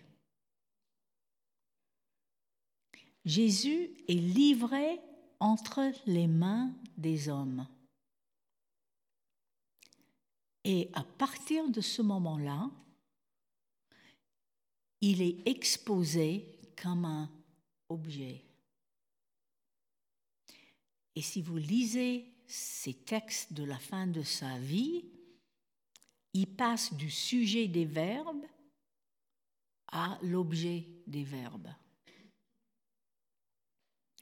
[3.23, 5.00] Jésus est livré
[5.39, 7.67] entre les mains des hommes.
[10.63, 12.69] Et à partir de ce moment-là,
[15.02, 17.30] il est exposé comme un
[17.89, 18.46] objet.
[21.17, 25.03] Et si vous lisez ces textes de la fin de sa vie,
[26.34, 28.45] il passe du sujet des verbes
[29.88, 31.73] à l'objet des verbes.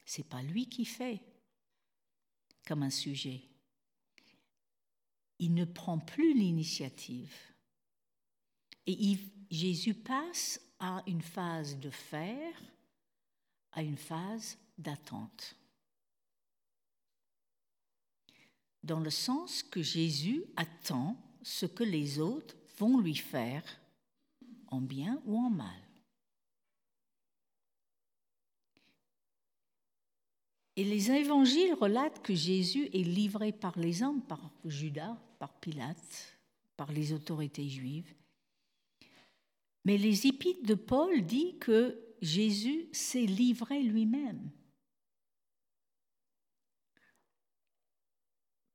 [0.06, 1.20] C'est pas lui qui fait
[2.66, 3.42] comme un sujet.
[5.38, 7.36] Il ne prend plus l'initiative.
[8.86, 9.18] Et
[9.50, 12.58] Jésus passe à une phase de faire
[13.72, 15.56] à une phase d'attente.
[18.86, 23.64] Dans le sens que Jésus attend ce que les autres vont lui faire,
[24.68, 25.82] en bien ou en mal.
[30.76, 36.38] Et les évangiles relatent que Jésus est livré par les hommes, par Judas, par Pilate,
[36.76, 38.14] par les autorités juives,
[39.84, 44.50] mais les épîtres de Paul disent que Jésus s'est livré lui-même.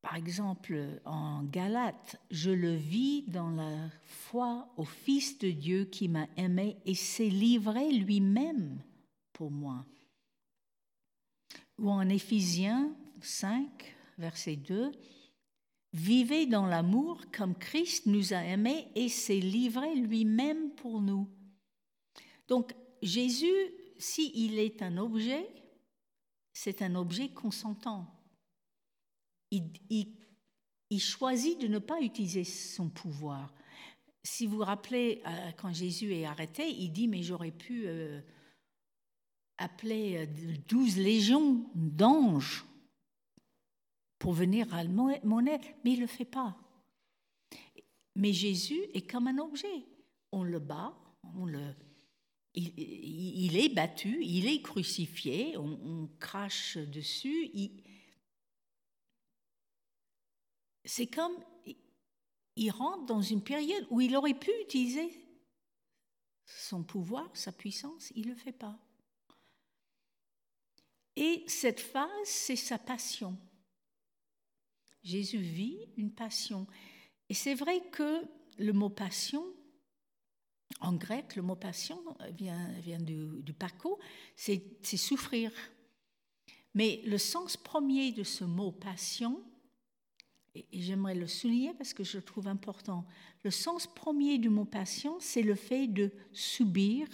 [0.01, 6.07] Par exemple, en Galate, je le vis dans la foi au Fils de Dieu qui
[6.07, 8.81] m'a aimé et s'est livré lui-même
[9.31, 9.85] pour moi.
[11.77, 14.91] Ou en Éphésiens 5, verset 2,
[15.93, 21.27] Vivez dans l'amour comme Christ nous a aimés et s'est livré lui-même pour nous.
[22.47, 23.53] Donc Jésus,
[23.97, 25.47] s'il est un objet,
[26.53, 28.07] c'est un objet consentant.
[29.51, 29.69] Il,
[30.89, 33.53] il, choisit de ne pas utiliser son pouvoir.
[34.23, 38.21] Si vous vous rappelez, euh, quand Jésus est arrêté, il dit, mais j'aurais pu euh,
[39.57, 42.65] appeler euh, douze légions d'anges
[44.19, 46.55] pour venir à mon aide, mais il ne le fait pas.
[48.15, 49.85] Mais Jésus est comme un objet.
[50.31, 50.93] On le bat,
[51.35, 51.73] on le,
[52.53, 57.49] il, est battu, il est crucifié, on, crache dessus.
[60.85, 61.35] C'est comme
[62.55, 65.09] il rentre dans une période où il aurait pu utiliser
[66.45, 68.77] son pouvoir, sa puissance, il ne le fait pas.
[71.15, 73.37] Et cette phase, c'est sa passion.
[75.03, 76.67] Jésus vit une passion.
[77.29, 78.23] Et c'est vrai que
[78.57, 79.45] le mot passion,
[80.79, 82.01] en grec, le mot passion
[82.31, 83.99] vient, du, du paco,
[84.35, 85.51] c'est souffrir.
[86.73, 89.43] Mais le sens premier de ce mot passion,
[90.53, 93.05] et j'aimerais le souligner parce que je le trouve important,
[93.43, 97.07] le sens premier du mot passion, c'est le fait de subir,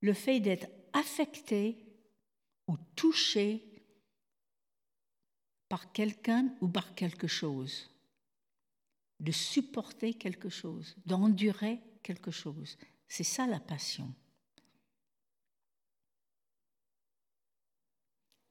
[0.00, 1.76] le fait d'être affecté
[2.68, 3.64] ou touché
[5.68, 7.88] par quelqu'un ou par quelque chose.
[9.22, 12.76] de supporter quelque chose, d'endurer quelque chose.
[13.06, 14.12] C'est ça la passion.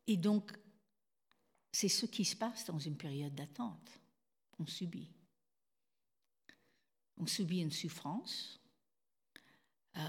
[0.08, 0.52] Et donc,
[1.72, 4.00] c'est ce qui se passe dans une période d'attente.
[4.60, 5.10] On subit.
[7.18, 8.60] On subit une souffrance.
[9.98, 10.02] Euh,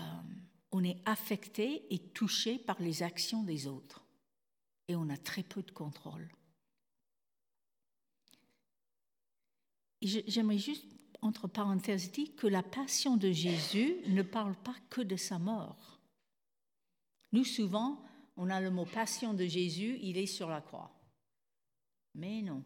[0.70, 4.04] on est affecté et touché par les actions des autres.
[4.88, 6.28] Et on a très peu de contrôle.
[10.00, 10.86] J'aimerais juste,
[11.20, 16.00] entre parenthèses, dire que la passion de Jésus ne parle pas que de sa mort.
[17.30, 18.04] Nous, souvent,
[18.36, 20.90] on a le mot passion de Jésus, il est sur la croix.
[22.14, 22.64] Mais non.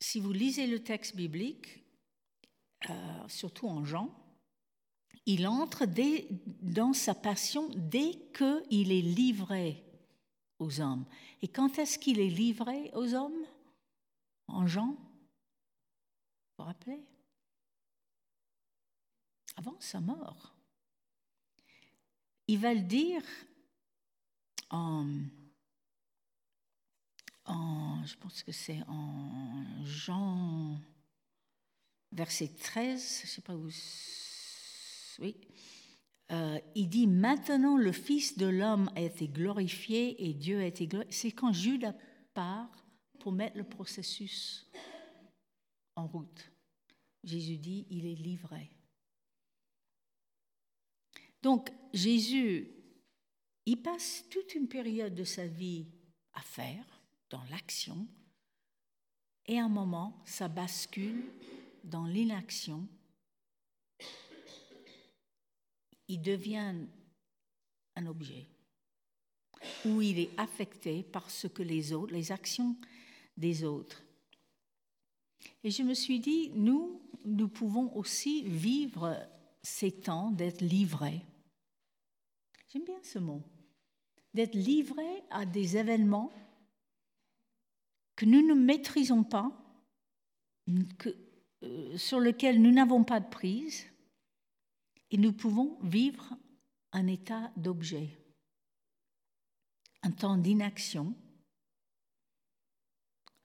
[0.00, 1.84] Si vous lisez le texte biblique,
[2.88, 4.14] euh, surtout en Jean,
[5.26, 5.84] il entre
[6.62, 9.84] dans sa passion dès qu'il est livré
[10.58, 11.04] aux hommes.
[11.42, 13.44] Et quand est-ce qu'il est livré aux hommes?
[14.46, 14.92] En Jean?
[14.92, 14.96] Vous
[16.58, 17.04] vous rappelez?
[19.56, 20.54] Avant sa mort.
[22.46, 23.22] Il va le dire
[24.70, 25.06] en,
[27.48, 30.80] je pense que c'est en Jean,
[32.12, 33.68] verset 13, je sais pas où,
[35.20, 35.36] oui,
[36.30, 40.86] euh, il dit maintenant le Fils de l'homme a été glorifié et Dieu a été
[40.86, 41.12] glorifié.
[41.12, 41.94] C'est quand Judas
[42.34, 42.70] part
[43.18, 44.70] pour mettre le processus
[45.96, 46.52] en route.
[47.24, 48.70] Jésus dit, il est livré.
[51.42, 52.70] Donc Jésus,
[53.66, 55.86] il passe toute une période de sa vie
[56.32, 56.97] à faire,
[57.30, 58.06] dans l'action,
[59.46, 61.24] et à un moment, ça bascule
[61.84, 62.86] dans l'inaction.
[66.06, 66.74] Il devient
[67.96, 68.46] un objet,
[69.86, 72.76] où il est affecté par ce que les autres, les actions
[73.36, 74.02] des autres.
[75.64, 79.16] Et je me suis dit, nous, nous pouvons aussi vivre
[79.62, 81.22] ces temps d'être livrés.
[82.68, 83.42] J'aime bien ce mot.
[84.34, 86.32] D'être livrés à des événements
[88.18, 89.52] que nous ne maîtrisons pas,
[90.66, 93.86] euh, sur lesquels nous n'avons pas de prise,
[95.12, 96.36] et nous pouvons vivre
[96.90, 98.18] un état d'objet,
[100.02, 101.14] un temps d'inaction,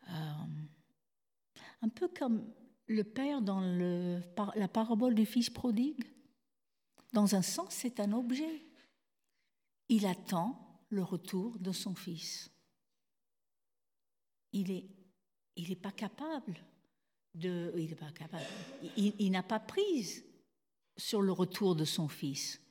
[0.09, 0.47] euh,
[1.83, 2.51] un peu comme
[2.87, 3.61] le Père dans
[4.55, 6.03] la parabole du Fils prodigue.
[7.11, 8.65] Dans un sens, c'est un objet.
[9.89, 12.52] Il attend le retour de son Fils.
[14.53, 14.85] Il n'est
[15.57, 16.55] est pas capable
[17.33, 17.73] de...
[17.75, 18.11] Il n'est pas.
[18.95, 20.23] Il, il n'a pas prise
[20.97, 22.61] sur le retour de son Fils.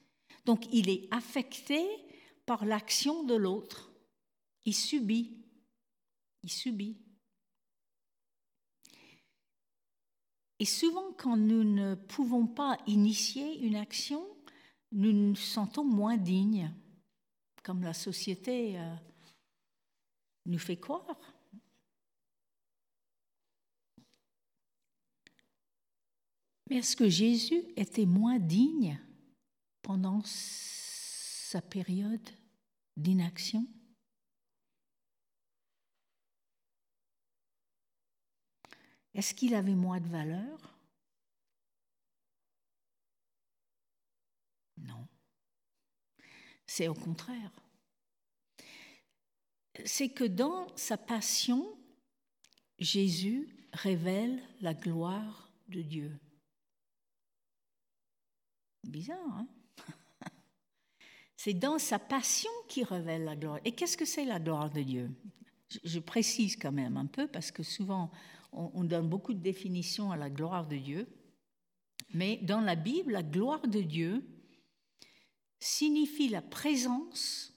[0.45, 1.85] Donc il est affecté
[2.47, 3.93] par l'action de l'autre.
[4.65, 5.45] Il subit.
[6.43, 6.99] Il subit.
[10.59, 14.25] Et souvent, quand nous ne pouvons pas initier une action,
[14.93, 16.73] nous nous sentons moins dignes,
[17.65, 18.95] comme la société euh,
[20.47, 21.19] nous fait croire.
[26.73, 28.99] Est-ce que Jésus était moins digne
[29.83, 32.31] pendant sa période
[32.97, 33.67] d'inaction?
[39.13, 40.79] Est-ce qu'il avait moins de valeur?
[44.79, 45.07] Non.
[46.67, 47.53] C'est au contraire.
[49.85, 51.79] C'est que dans sa passion,
[52.79, 56.19] Jésus révèle la gloire de Dieu.
[58.85, 59.49] Bizarre, hein?
[61.37, 63.59] C'est dans sa passion qu'il révèle la gloire.
[63.65, 65.11] Et qu'est-ce que c'est la gloire de Dieu?
[65.85, 68.11] Je précise quand même un peu parce que souvent
[68.53, 71.09] on, donne beaucoup de définitions à la gloire de Dieu,
[72.13, 74.23] mais dans la Bible, la gloire de Dieu
[75.59, 77.55] signifie la présence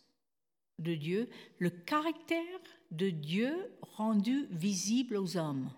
[0.80, 2.60] de Dieu, le caractère
[2.92, 5.70] de Dieu rendu visible aux hommes,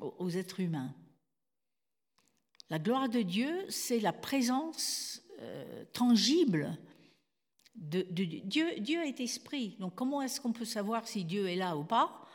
[0.00, 0.94] aux êtres humains.
[2.70, 6.76] La gloire de Dieu, c'est la présence euh, tangible
[7.74, 8.80] de, Dieu.
[8.80, 9.76] Dieu est esprit.
[9.78, 12.26] Donc comment est-ce qu'on peut savoir si Dieu est là ou pas?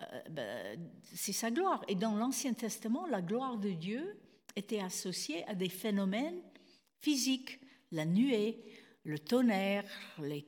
[0.00, 1.82] Euh, ben, c'est sa gloire.
[1.88, 4.18] Et dans l'Ancien Testament, la gloire de Dieu
[4.56, 6.40] était associée à des phénomènes
[7.00, 7.60] physiques,
[7.90, 8.64] la nuée,
[9.04, 9.84] le tonnerre,
[10.18, 10.46] les,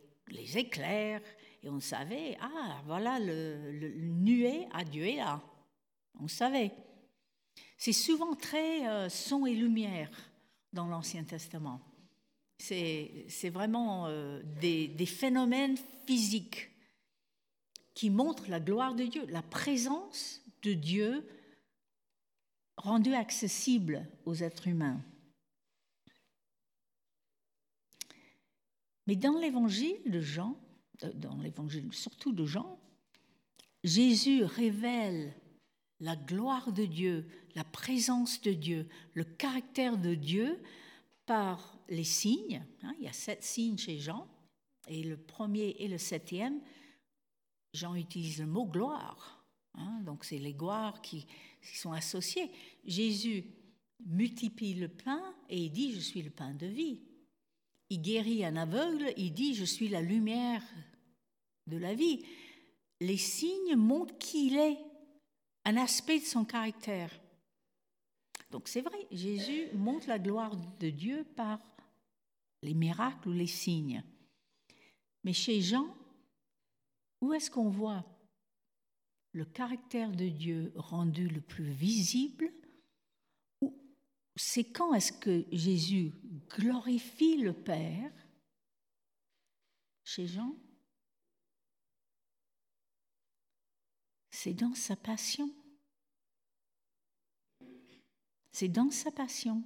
[0.58, 1.22] éclairs,
[1.62, 5.42] et on savait, ah, voilà, le, nuée à Dieu est là.
[6.20, 6.72] On savait.
[7.76, 10.10] C'est souvent très euh, son et lumière
[10.72, 11.80] dans l'Ancien Testament.
[12.58, 16.70] C'est vraiment euh, des, phénomènes physiques
[17.94, 21.26] qui montre la gloire de Dieu, la présence de Dieu
[22.76, 25.00] rendu accessible aux êtres humains.
[29.06, 30.56] Mais dans l'évangile de Jean,
[31.02, 32.78] euh, dans l'évangile surtout de Jean,
[33.82, 35.34] Jésus révèle
[36.00, 40.60] la gloire de Dieu, la présence de Dieu, le caractère de Dieu
[41.26, 42.64] par les signes.
[42.82, 44.28] Hein, il y a sept signes chez Jean,
[44.88, 46.60] et le premier et le septième,
[47.72, 49.44] Jean utilise le mot gloire.
[49.74, 51.26] Hein, donc c'est les gloires qui,
[51.62, 52.50] qui sont associées.
[52.84, 53.44] Jésus
[54.06, 57.00] multiplie le pain et il dit Je suis le pain de vie.
[57.90, 60.62] Il guérit un aveugle, il dit Je suis la lumière
[61.66, 62.24] de la vie.
[63.00, 64.78] Les signes montrent qui il est,
[65.64, 67.10] un aspect de son caractère.
[68.50, 71.60] Donc c'est vrai, Jésus montre la gloire de Dieu par
[72.62, 74.04] les miracles ou les signes.
[75.24, 75.86] Mais chez Jean,
[77.20, 78.04] où est-ce qu'on voit
[79.32, 82.52] le caractère de Dieu rendu le plus visible
[84.36, 86.12] C'est quand est-ce que Jésus
[86.48, 88.12] glorifie le Père?
[90.04, 90.54] Chez Jean
[94.34, 95.48] C'est dans sa passion.
[98.50, 99.62] C'est dans sa passion.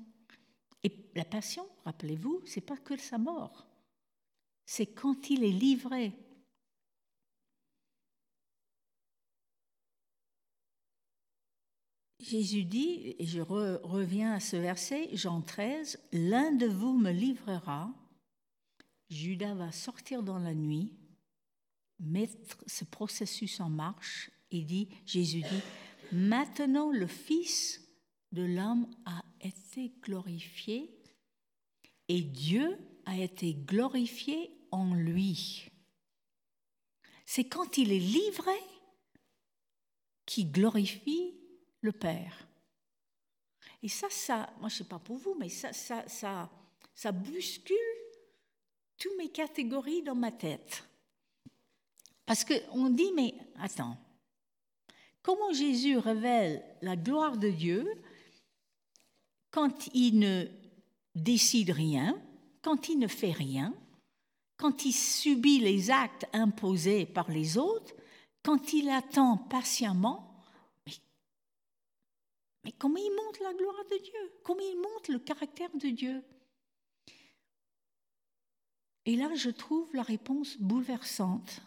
[0.85, 3.67] Et la passion, rappelez-vous, c'est pas que sa mort.
[4.67, 6.13] C'est quand il est livré.
[12.21, 17.91] Jésus dit, et je reviens à ce verset, Jean 13, L'un de vous me livrera.
[19.09, 20.93] Judas va sortir dans la nuit,
[21.99, 25.63] mettre ce processus en marche il dit, Jésus dit,
[26.13, 27.81] maintenant le Fils
[28.33, 30.91] de l'homme a été glorifié
[32.09, 35.71] et Dieu a été glorifié en lui.
[37.25, 38.59] C'est quand il est livré
[40.25, 41.35] qu'il glorifie
[41.81, 42.47] le Père.
[43.83, 46.51] Et ça, ça, moi je sais pas pour vous, mais ça, ça, ça,
[46.95, 47.77] ça bouscule
[48.99, 50.85] toutes mes catégories dans ma tête.
[52.27, 53.97] Parce qu'on dit, mais attends,
[55.23, 57.87] Comment Jésus révèle la gloire de Dieu
[59.51, 60.47] quand il ne
[61.15, 62.21] décide rien,
[62.63, 63.75] quand il ne fait rien,
[64.57, 67.95] quand il subit les actes imposés par les autres,
[68.43, 70.25] quand il attend patiemment,
[72.65, 74.33] mais, comment il montre la gloire de Dieu?
[74.43, 76.23] Comment il montre le caractère de Dieu?
[79.07, 81.63] Et là, je trouve la réponse bouleversante.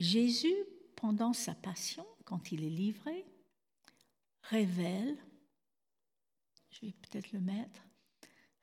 [0.00, 0.54] Jésus,
[0.94, 3.24] pendant sa passion, quand il est livré,
[4.42, 5.16] révèle,
[6.70, 7.82] je vais peut-être le mettre,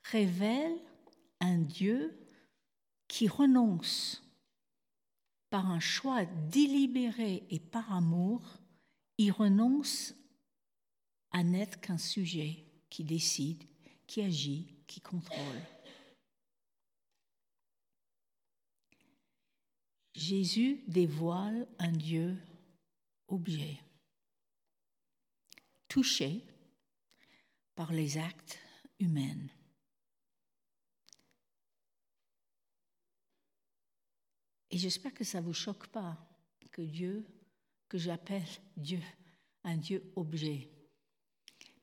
[0.04, 0.78] révèle
[1.40, 2.18] un Dieu
[3.08, 4.24] qui renonce
[5.50, 8.42] par un choix délibéré et par amour,
[9.18, 10.16] il renonce
[11.32, 13.64] à n'être qu'un sujet qui décide,
[14.08, 15.62] qui agit, qui contrôle.
[20.14, 22.38] Jésus dévoile un Dieu
[23.28, 23.80] objet,
[25.88, 26.44] touché
[27.76, 28.60] par les actes
[29.00, 29.48] humains.
[34.70, 36.18] Et j'espère que ça ne vous choque pas
[36.72, 37.26] que Dieu,
[37.88, 39.02] que j'appelle Dieu,
[39.64, 40.72] un Dieu objet.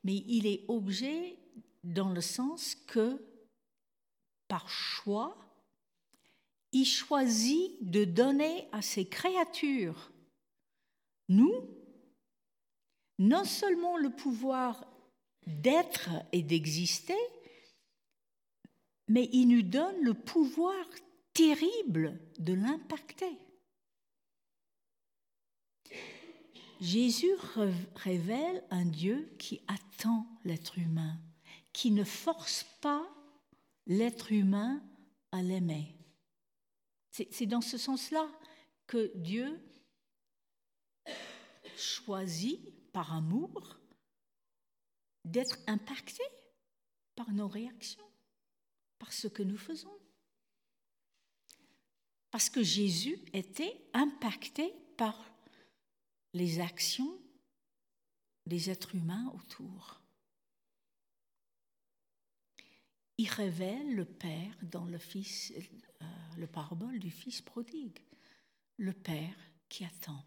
[0.03, 1.37] Mais il est objet
[1.83, 3.23] dans le sens que,
[4.47, 5.37] par choix,
[6.71, 10.11] il choisit de donner à ses créatures,
[11.27, 11.69] nous,
[13.19, 14.85] non seulement le pouvoir
[15.47, 17.17] d'être et d'exister,
[19.07, 20.85] mais il nous donne le pouvoir
[21.33, 23.37] terrible de l'impacter.
[26.79, 27.31] Jésus
[27.95, 31.19] révèle un Dieu qui attend l'être humain,
[31.73, 33.07] qui ne force pas
[33.85, 34.81] l'être humain
[35.31, 35.95] à l'aimer.
[37.11, 38.27] C'est dans ce sens-là
[38.87, 39.59] que Dieu
[41.75, 42.59] choisit
[42.91, 43.77] par amour
[45.25, 46.23] d'être impacté
[47.15, 48.09] par nos réactions,
[48.97, 49.97] par ce que nous faisons.
[52.31, 55.31] Parce que Jésus était impacté par
[56.33, 57.19] les actions
[58.45, 60.01] des êtres humains autour.
[63.17, 65.53] Il révèle le Père dans le Fils,
[66.01, 67.99] euh, le parabole du Fils prodigue,
[68.77, 69.35] le Père
[69.69, 70.25] qui attend.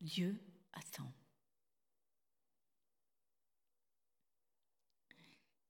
[0.00, 0.40] Dieu
[0.72, 1.12] attend.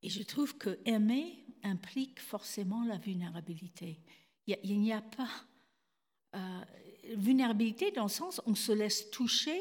[0.02, 4.00] Et je trouve que aimer implique forcément la vulnérabilité.
[4.46, 5.30] Il n'y a pas.
[6.34, 6.64] Euh,
[7.16, 9.60] vulnérabilité dans le sens on se laisse toucher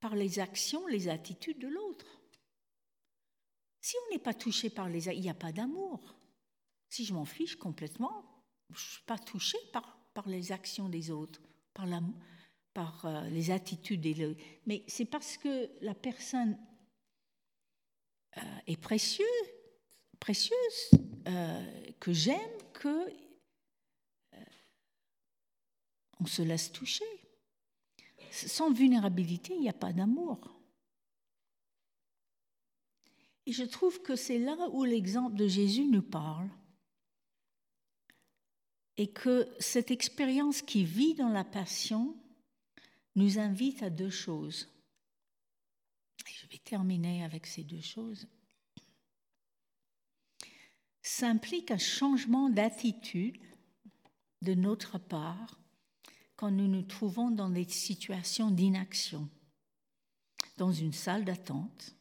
[0.00, 2.06] par les actions, les attitudes de l'autre.
[3.80, 5.06] Si on n'est pas touché par les...
[5.08, 6.16] Il n'y a pas d'amour.
[6.88, 8.24] Si je m'en fiche complètement,
[8.70, 11.40] je ne suis pas touché par, par les actions des autres,
[11.74, 12.00] par, la,
[12.72, 14.00] par euh, les attitudes.
[14.00, 16.58] des Mais c'est parce que la personne
[18.38, 19.26] euh, est précieuse,
[20.20, 20.90] précieuse
[21.28, 23.12] euh, que j'aime, que
[26.18, 27.04] on se laisse toucher.
[28.30, 30.56] Sans vulnérabilité, il n'y a pas d'amour.
[33.46, 36.48] Et je trouve que c'est là où l'exemple de Jésus nous parle.
[38.96, 42.16] Et que cette expérience qui vit dans la passion
[43.14, 44.68] nous invite à deux choses.
[46.26, 48.26] Je vais terminer avec ces deux choses.
[51.02, 53.40] Ça implique un changement d'attitude
[54.42, 55.58] de notre part
[56.36, 59.28] quand nous nous trouvons dans des situations d'inaction,
[60.56, 61.94] dans une salle d'attente,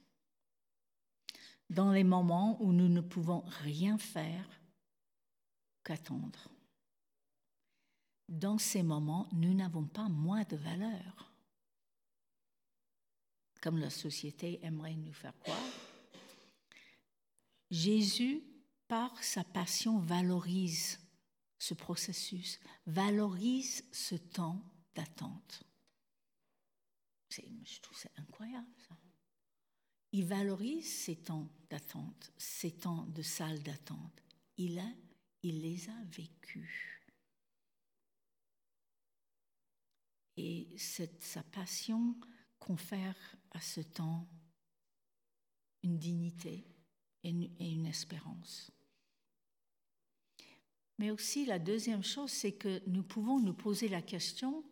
[1.69, 4.61] dans les moments où nous ne pouvons rien faire
[5.83, 6.49] qu'attendre.
[8.27, 11.31] Dans ces moments, nous n'avons pas moins de valeur,
[13.61, 15.59] comme la société aimerait nous faire croire.
[17.69, 18.43] Jésus,
[18.87, 20.99] par sa passion, valorise
[21.57, 24.61] ce processus, valorise ce temps
[24.93, 25.63] d'attente.
[27.29, 28.95] Je trouve c'est incroyable ça.
[30.11, 34.23] Il valorise ces temps d'attente, ces temps de salle d'attente.
[34.57, 34.81] Il,
[35.43, 36.94] il les a vécus.
[40.37, 42.19] Et sa passion
[42.59, 43.15] confère
[43.51, 44.27] à ce temps
[45.83, 46.67] une dignité
[47.23, 48.71] et une espérance.
[50.97, 54.63] Mais aussi la deuxième chose, c'est que nous pouvons nous poser la question,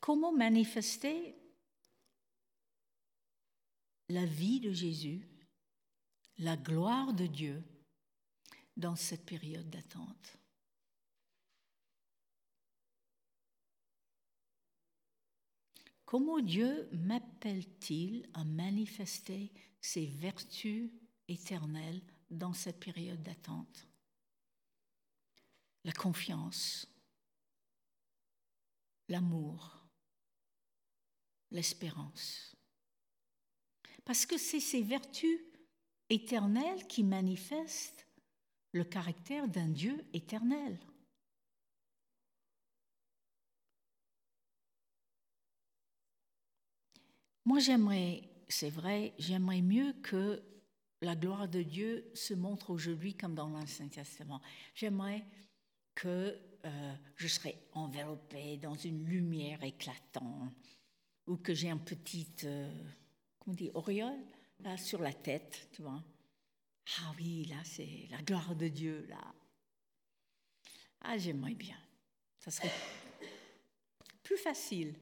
[0.00, 1.36] comment manifester
[4.08, 5.28] la vie de Jésus,
[6.38, 7.62] la gloire de Dieu
[8.76, 10.38] dans cette période d'attente?
[16.12, 19.50] Comment Dieu m'appelle-t-il à manifester
[19.80, 20.90] ses vertus
[21.26, 23.88] éternelles dans cette période d'attente?
[25.86, 26.86] La confiance,
[29.08, 29.86] l'amour,
[31.50, 32.54] l'espérance.
[34.04, 35.40] Parce que c'est ces vertus
[36.10, 38.06] éternelles qui manifestent
[38.72, 40.78] le caractère d'un Dieu éternel.
[47.44, 50.42] Moi, j'aimerais, c'est vrai, j'aimerais mieux que
[51.00, 54.40] la gloire de Dieu se montre aujourd'hui comme dans l'Ancien Testament.
[54.74, 55.24] J'aimerais
[55.94, 60.54] que euh, je serai enveloppée dans une lumière éclatante
[61.26, 62.70] ou que j'ai un petit, euh,
[63.38, 64.24] comment dit, auréole
[64.60, 66.02] là sur la tête, tu vois.
[66.98, 69.34] Ah oui, là c'est la gloire de Dieu là.
[71.00, 71.76] Ah, j'aimerais bien.
[72.38, 72.72] Ça serait
[74.22, 74.94] plus facile.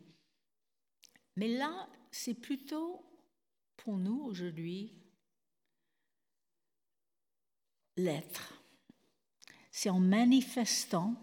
[1.36, 3.05] Mais là, c'est plutôt
[3.77, 4.93] pour nous aujourd'hui
[7.97, 8.61] l'être
[9.71, 11.17] c'est en manifestant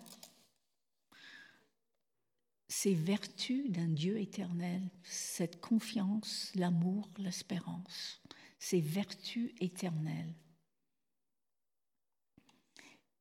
[2.68, 8.22] ces vertus d'un Dieu éternel, cette confiance, l'amour, l'espérance,
[8.60, 10.34] ces vertus éternelles.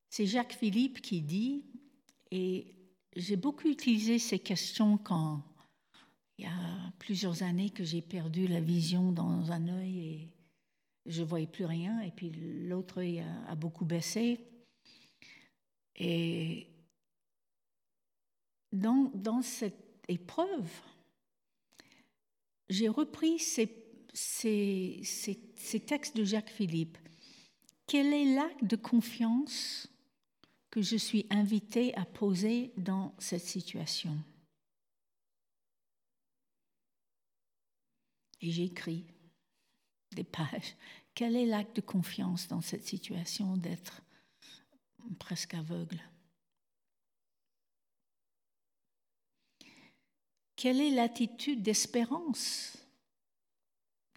[0.08, 1.66] C'est Jacques Philippe qui dit,
[2.30, 2.74] et
[3.14, 5.44] j'ai beaucoup utilisé ces questions quand
[6.38, 10.28] il y a plusieurs années que j'ai perdu la vision dans un œil et
[11.06, 12.30] je ne voyais plus rien, et puis
[12.68, 14.40] l'autre œil a beaucoup baissé.
[15.94, 16.66] Et
[18.72, 20.68] dans, cette épreuve,
[22.68, 23.70] j'ai repris ces,
[24.12, 26.98] ces, ces, textes de Jacques Philippe.
[27.86, 29.88] Quel est l'acte de confiance
[30.70, 34.18] que je suis invitée à poser dans cette situation?
[38.40, 39.04] Et j'ai écrit
[40.12, 40.76] des pages.
[41.14, 44.02] Quel est l'acte de confiance dans cette situation d'être
[45.18, 46.00] presque aveugle?
[50.56, 52.78] Quelle est l'attitude d'espérance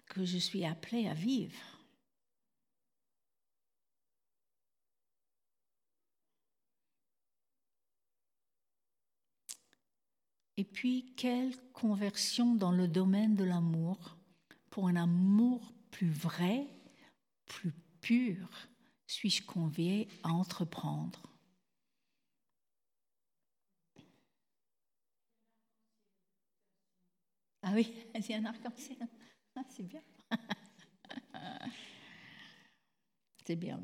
[0.06, 1.69] que je suis appelée à vivre?
[10.60, 14.18] Et puis, quelle conversion dans le domaine de l'amour
[14.68, 16.66] pour un amour plus vrai,
[17.46, 18.46] plus pur,
[19.06, 21.22] suis-je convié à entreprendre?
[27.62, 27.90] Ah oui,
[28.20, 28.98] c'est un arc-en-ciel.
[29.56, 30.02] Ah, c'est bien.
[33.46, 33.80] c'est bien.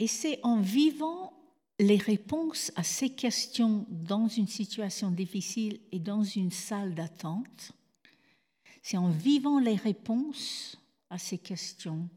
[0.00, 1.43] Et c'est en vivant
[1.78, 7.72] les réponses à ces questions dans une situation difficile et dans une salle d'attente,
[8.82, 10.78] c'est en vivant les réponses
[11.10, 12.08] à ces questions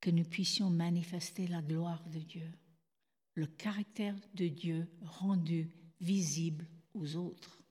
[0.00, 2.52] que nous puissions manifester la gloire de Dieu,
[3.34, 7.62] le caractère de Dieu rendu visible aux autres.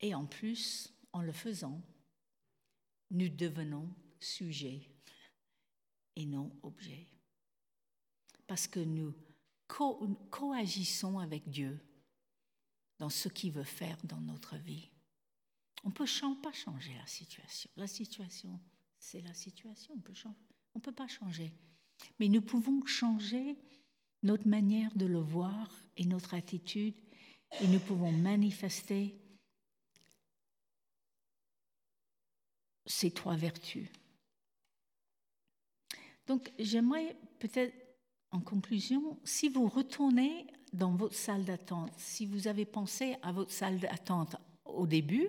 [0.00, 1.80] Et en plus, en le faisant,
[3.10, 4.91] nous devenons sujets
[6.16, 7.06] et non objets.
[8.46, 9.14] Parce que nous
[10.30, 11.80] coagissons avec Dieu
[12.98, 14.90] dans ce qu'il veut faire dans notre vie.
[15.84, 16.06] On ne peut
[16.42, 17.70] pas changer la situation.
[17.76, 18.60] La situation,
[18.98, 19.94] c'est la situation.
[19.94, 21.52] On ne peut pas changer.
[22.20, 23.56] Mais nous pouvons changer
[24.22, 26.94] notre manière de le voir et notre attitude
[27.60, 29.18] et nous pouvons manifester
[32.86, 33.88] ces trois vertus.
[36.26, 37.74] Donc j'aimerais peut-être
[38.30, 43.52] en conclusion, si vous retournez dans votre salle d'attente, si vous avez pensé à votre
[43.52, 45.28] salle d'attente au début,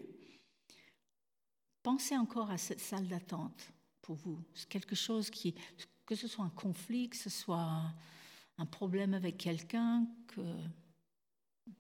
[1.82, 3.70] pensez encore à cette salle d'attente
[4.02, 4.42] pour vous.
[4.54, 5.54] C'est quelque chose qui,
[6.06, 7.84] que ce soit un conflit, que ce soit
[8.58, 10.42] un problème avec quelqu'un, que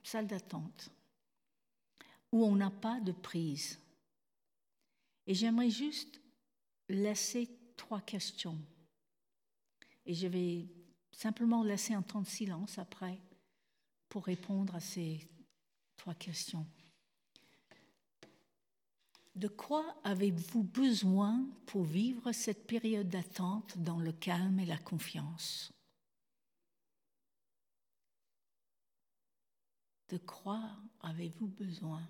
[0.03, 0.89] salle d'attente,
[2.31, 3.79] où on n'a pas de prise.
[5.25, 6.19] Et j'aimerais juste
[6.89, 8.57] laisser trois questions.
[10.05, 10.67] Et je vais
[11.11, 13.21] simplement laisser un temps de silence après
[14.09, 15.27] pour répondre à ces
[15.97, 16.67] trois questions.
[19.35, 25.71] De quoi avez-vous besoin pour vivre cette période d'attente dans le calme et la confiance?
[30.09, 30.61] De quoi
[30.99, 32.07] avez-vous besoin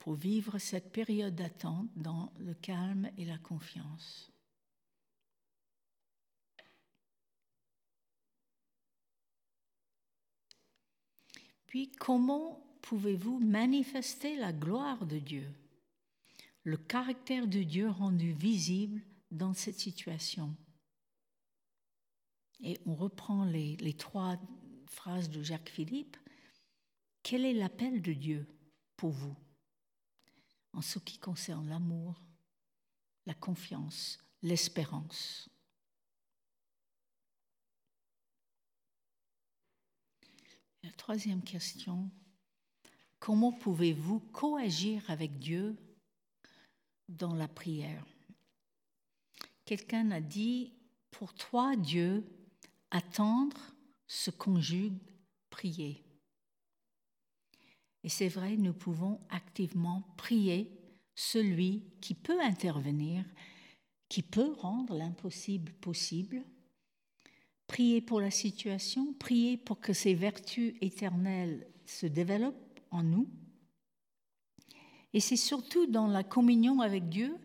[0.00, 4.32] pour vivre cette période d'attente dans le calme et la confiance?
[11.98, 15.52] Comment pouvez-vous manifester la gloire de Dieu,
[16.64, 20.56] le caractère de Dieu rendu visible dans cette situation?
[22.60, 24.40] Et on reprend les, les trois
[24.86, 26.16] phrases de Jacques Philippe.
[27.22, 28.46] Quel est l'appel de Dieu
[28.96, 29.36] pour vous
[30.72, 32.22] en ce qui concerne l'amour,
[33.26, 35.50] la confiance, l'espérance?
[40.86, 42.08] La troisième question,
[43.18, 45.76] comment pouvez-vous coagir avec Dieu
[47.08, 48.06] dans la prière?
[49.64, 50.74] Quelqu'un a dit,
[51.10, 52.24] pour toi Dieu,
[52.92, 53.74] attendre
[54.06, 55.00] se conjugue
[55.50, 56.04] prier.
[58.04, 60.70] Et c'est vrai, nous pouvons activement prier
[61.16, 63.24] celui qui peut intervenir,
[64.08, 66.44] qui peut rendre l'impossible possible.
[67.66, 73.28] Prier pour la situation, prier pour que ces vertus éternelles se développent en nous.
[75.12, 77.36] Et c'est surtout dans la communion avec Dieu,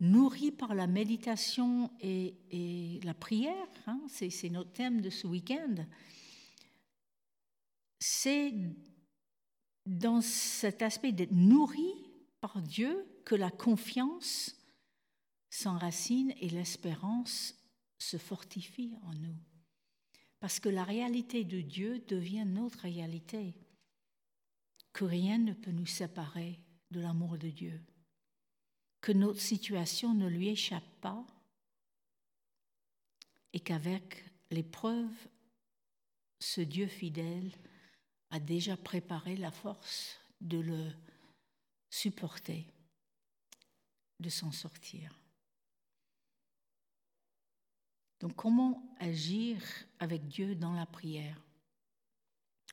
[0.00, 5.74] nourri par la méditation et, la prière, hein, c'est notre thème de ce week-end,
[7.98, 8.54] c'est
[9.86, 11.92] dans cet aspect d'être nourri
[12.40, 14.56] par Dieu que la confiance
[15.50, 17.54] s'enracine et l'espérance
[17.98, 19.36] se fortifie en nous.
[20.40, 23.54] Parce que la réalité de Dieu devient notre réalité,
[24.92, 26.58] que rien ne peut nous séparer
[26.90, 27.80] de l'amour de Dieu,
[29.00, 31.24] que notre situation ne lui échappe pas.
[33.52, 35.28] Et qu'avec l'épreuve,
[36.38, 37.50] ce Dieu fidèle
[38.30, 40.92] a déjà préparé la force de le
[41.90, 42.66] supporter,
[44.20, 45.19] de s'en sortir.
[48.20, 49.62] Donc comment agir
[49.98, 51.42] avec Dieu dans la prière?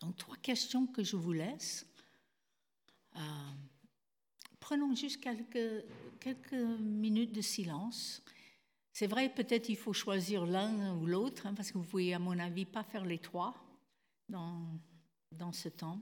[0.01, 1.87] Donc trois questions que je vous laisse.
[3.15, 3.19] Euh,
[4.59, 5.85] prenons juste quelques,
[6.19, 8.21] quelques minutes de silence.
[8.93, 12.19] C'est vrai, peut-être il faut choisir l'un ou l'autre, hein, parce que vous pouvez, à
[12.19, 13.55] mon avis, pas faire les trois
[14.29, 14.79] dans
[15.31, 16.01] dans ce temps.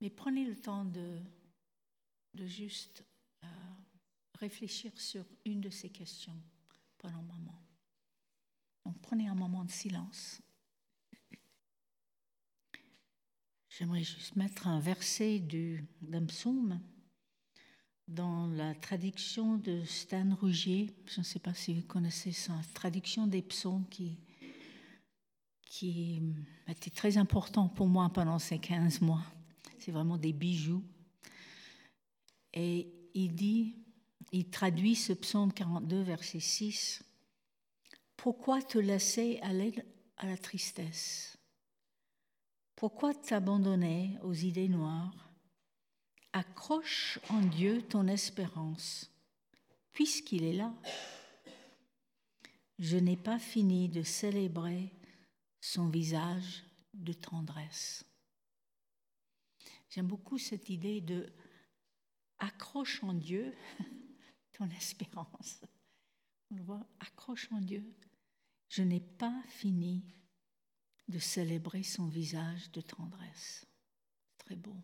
[0.00, 1.18] Mais prenez le temps de,
[2.34, 3.04] de juste
[3.44, 3.46] euh,
[4.34, 6.40] réfléchir sur une de ces questions
[6.98, 7.67] pendant un moment.
[8.88, 10.40] Donc prenez un moment de silence.
[13.68, 15.40] J'aimerais juste mettre un verset
[16.00, 16.80] d'un psaume
[18.06, 20.96] dans la traduction de Stan Rougier.
[21.04, 24.16] Je ne sais pas si vous connaissez ça, traduction des psaumes qui,
[25.66, 26.22] qui
[26.66, 29.22] a été très important pour moi pendant ces 15 mois.
[29.80, 30.82] C'est vraiment des bijoux.
[32.54, 33.76] Et il dit,
[34.32, 37.04] il traduit ce psaume 42, verset 6.
[38.18, 39.72] Pourquoi te laisser aller
[40.16, 41.38] à la tristesse?
[42.74, 45.30] Pourquoi t'abandonner aux idées noires?
[46.32, 49.08] Accroche en Dieu ton espérance,
[49.92, 50.74] puisqu'il est là.
[52.80, 54.92] Je n'ai pas fini de célébrer
[55.60, 56.64] son visage
[56.94, 58.04] de tendresse.
[59.90, 61.32] J'aime beaucoup cette idée de
[62.40, 63.54] accroche en Dieu
[64.52, 65.60] ton espérance.
[66.50, 67.84] On le voit, accroche en Dieu.
[68.68, 70.04] Je n'ai pas fini
[71.08, 73.66] de célébrer son visage de tendresse.
[74.38, 74.76] Très beau.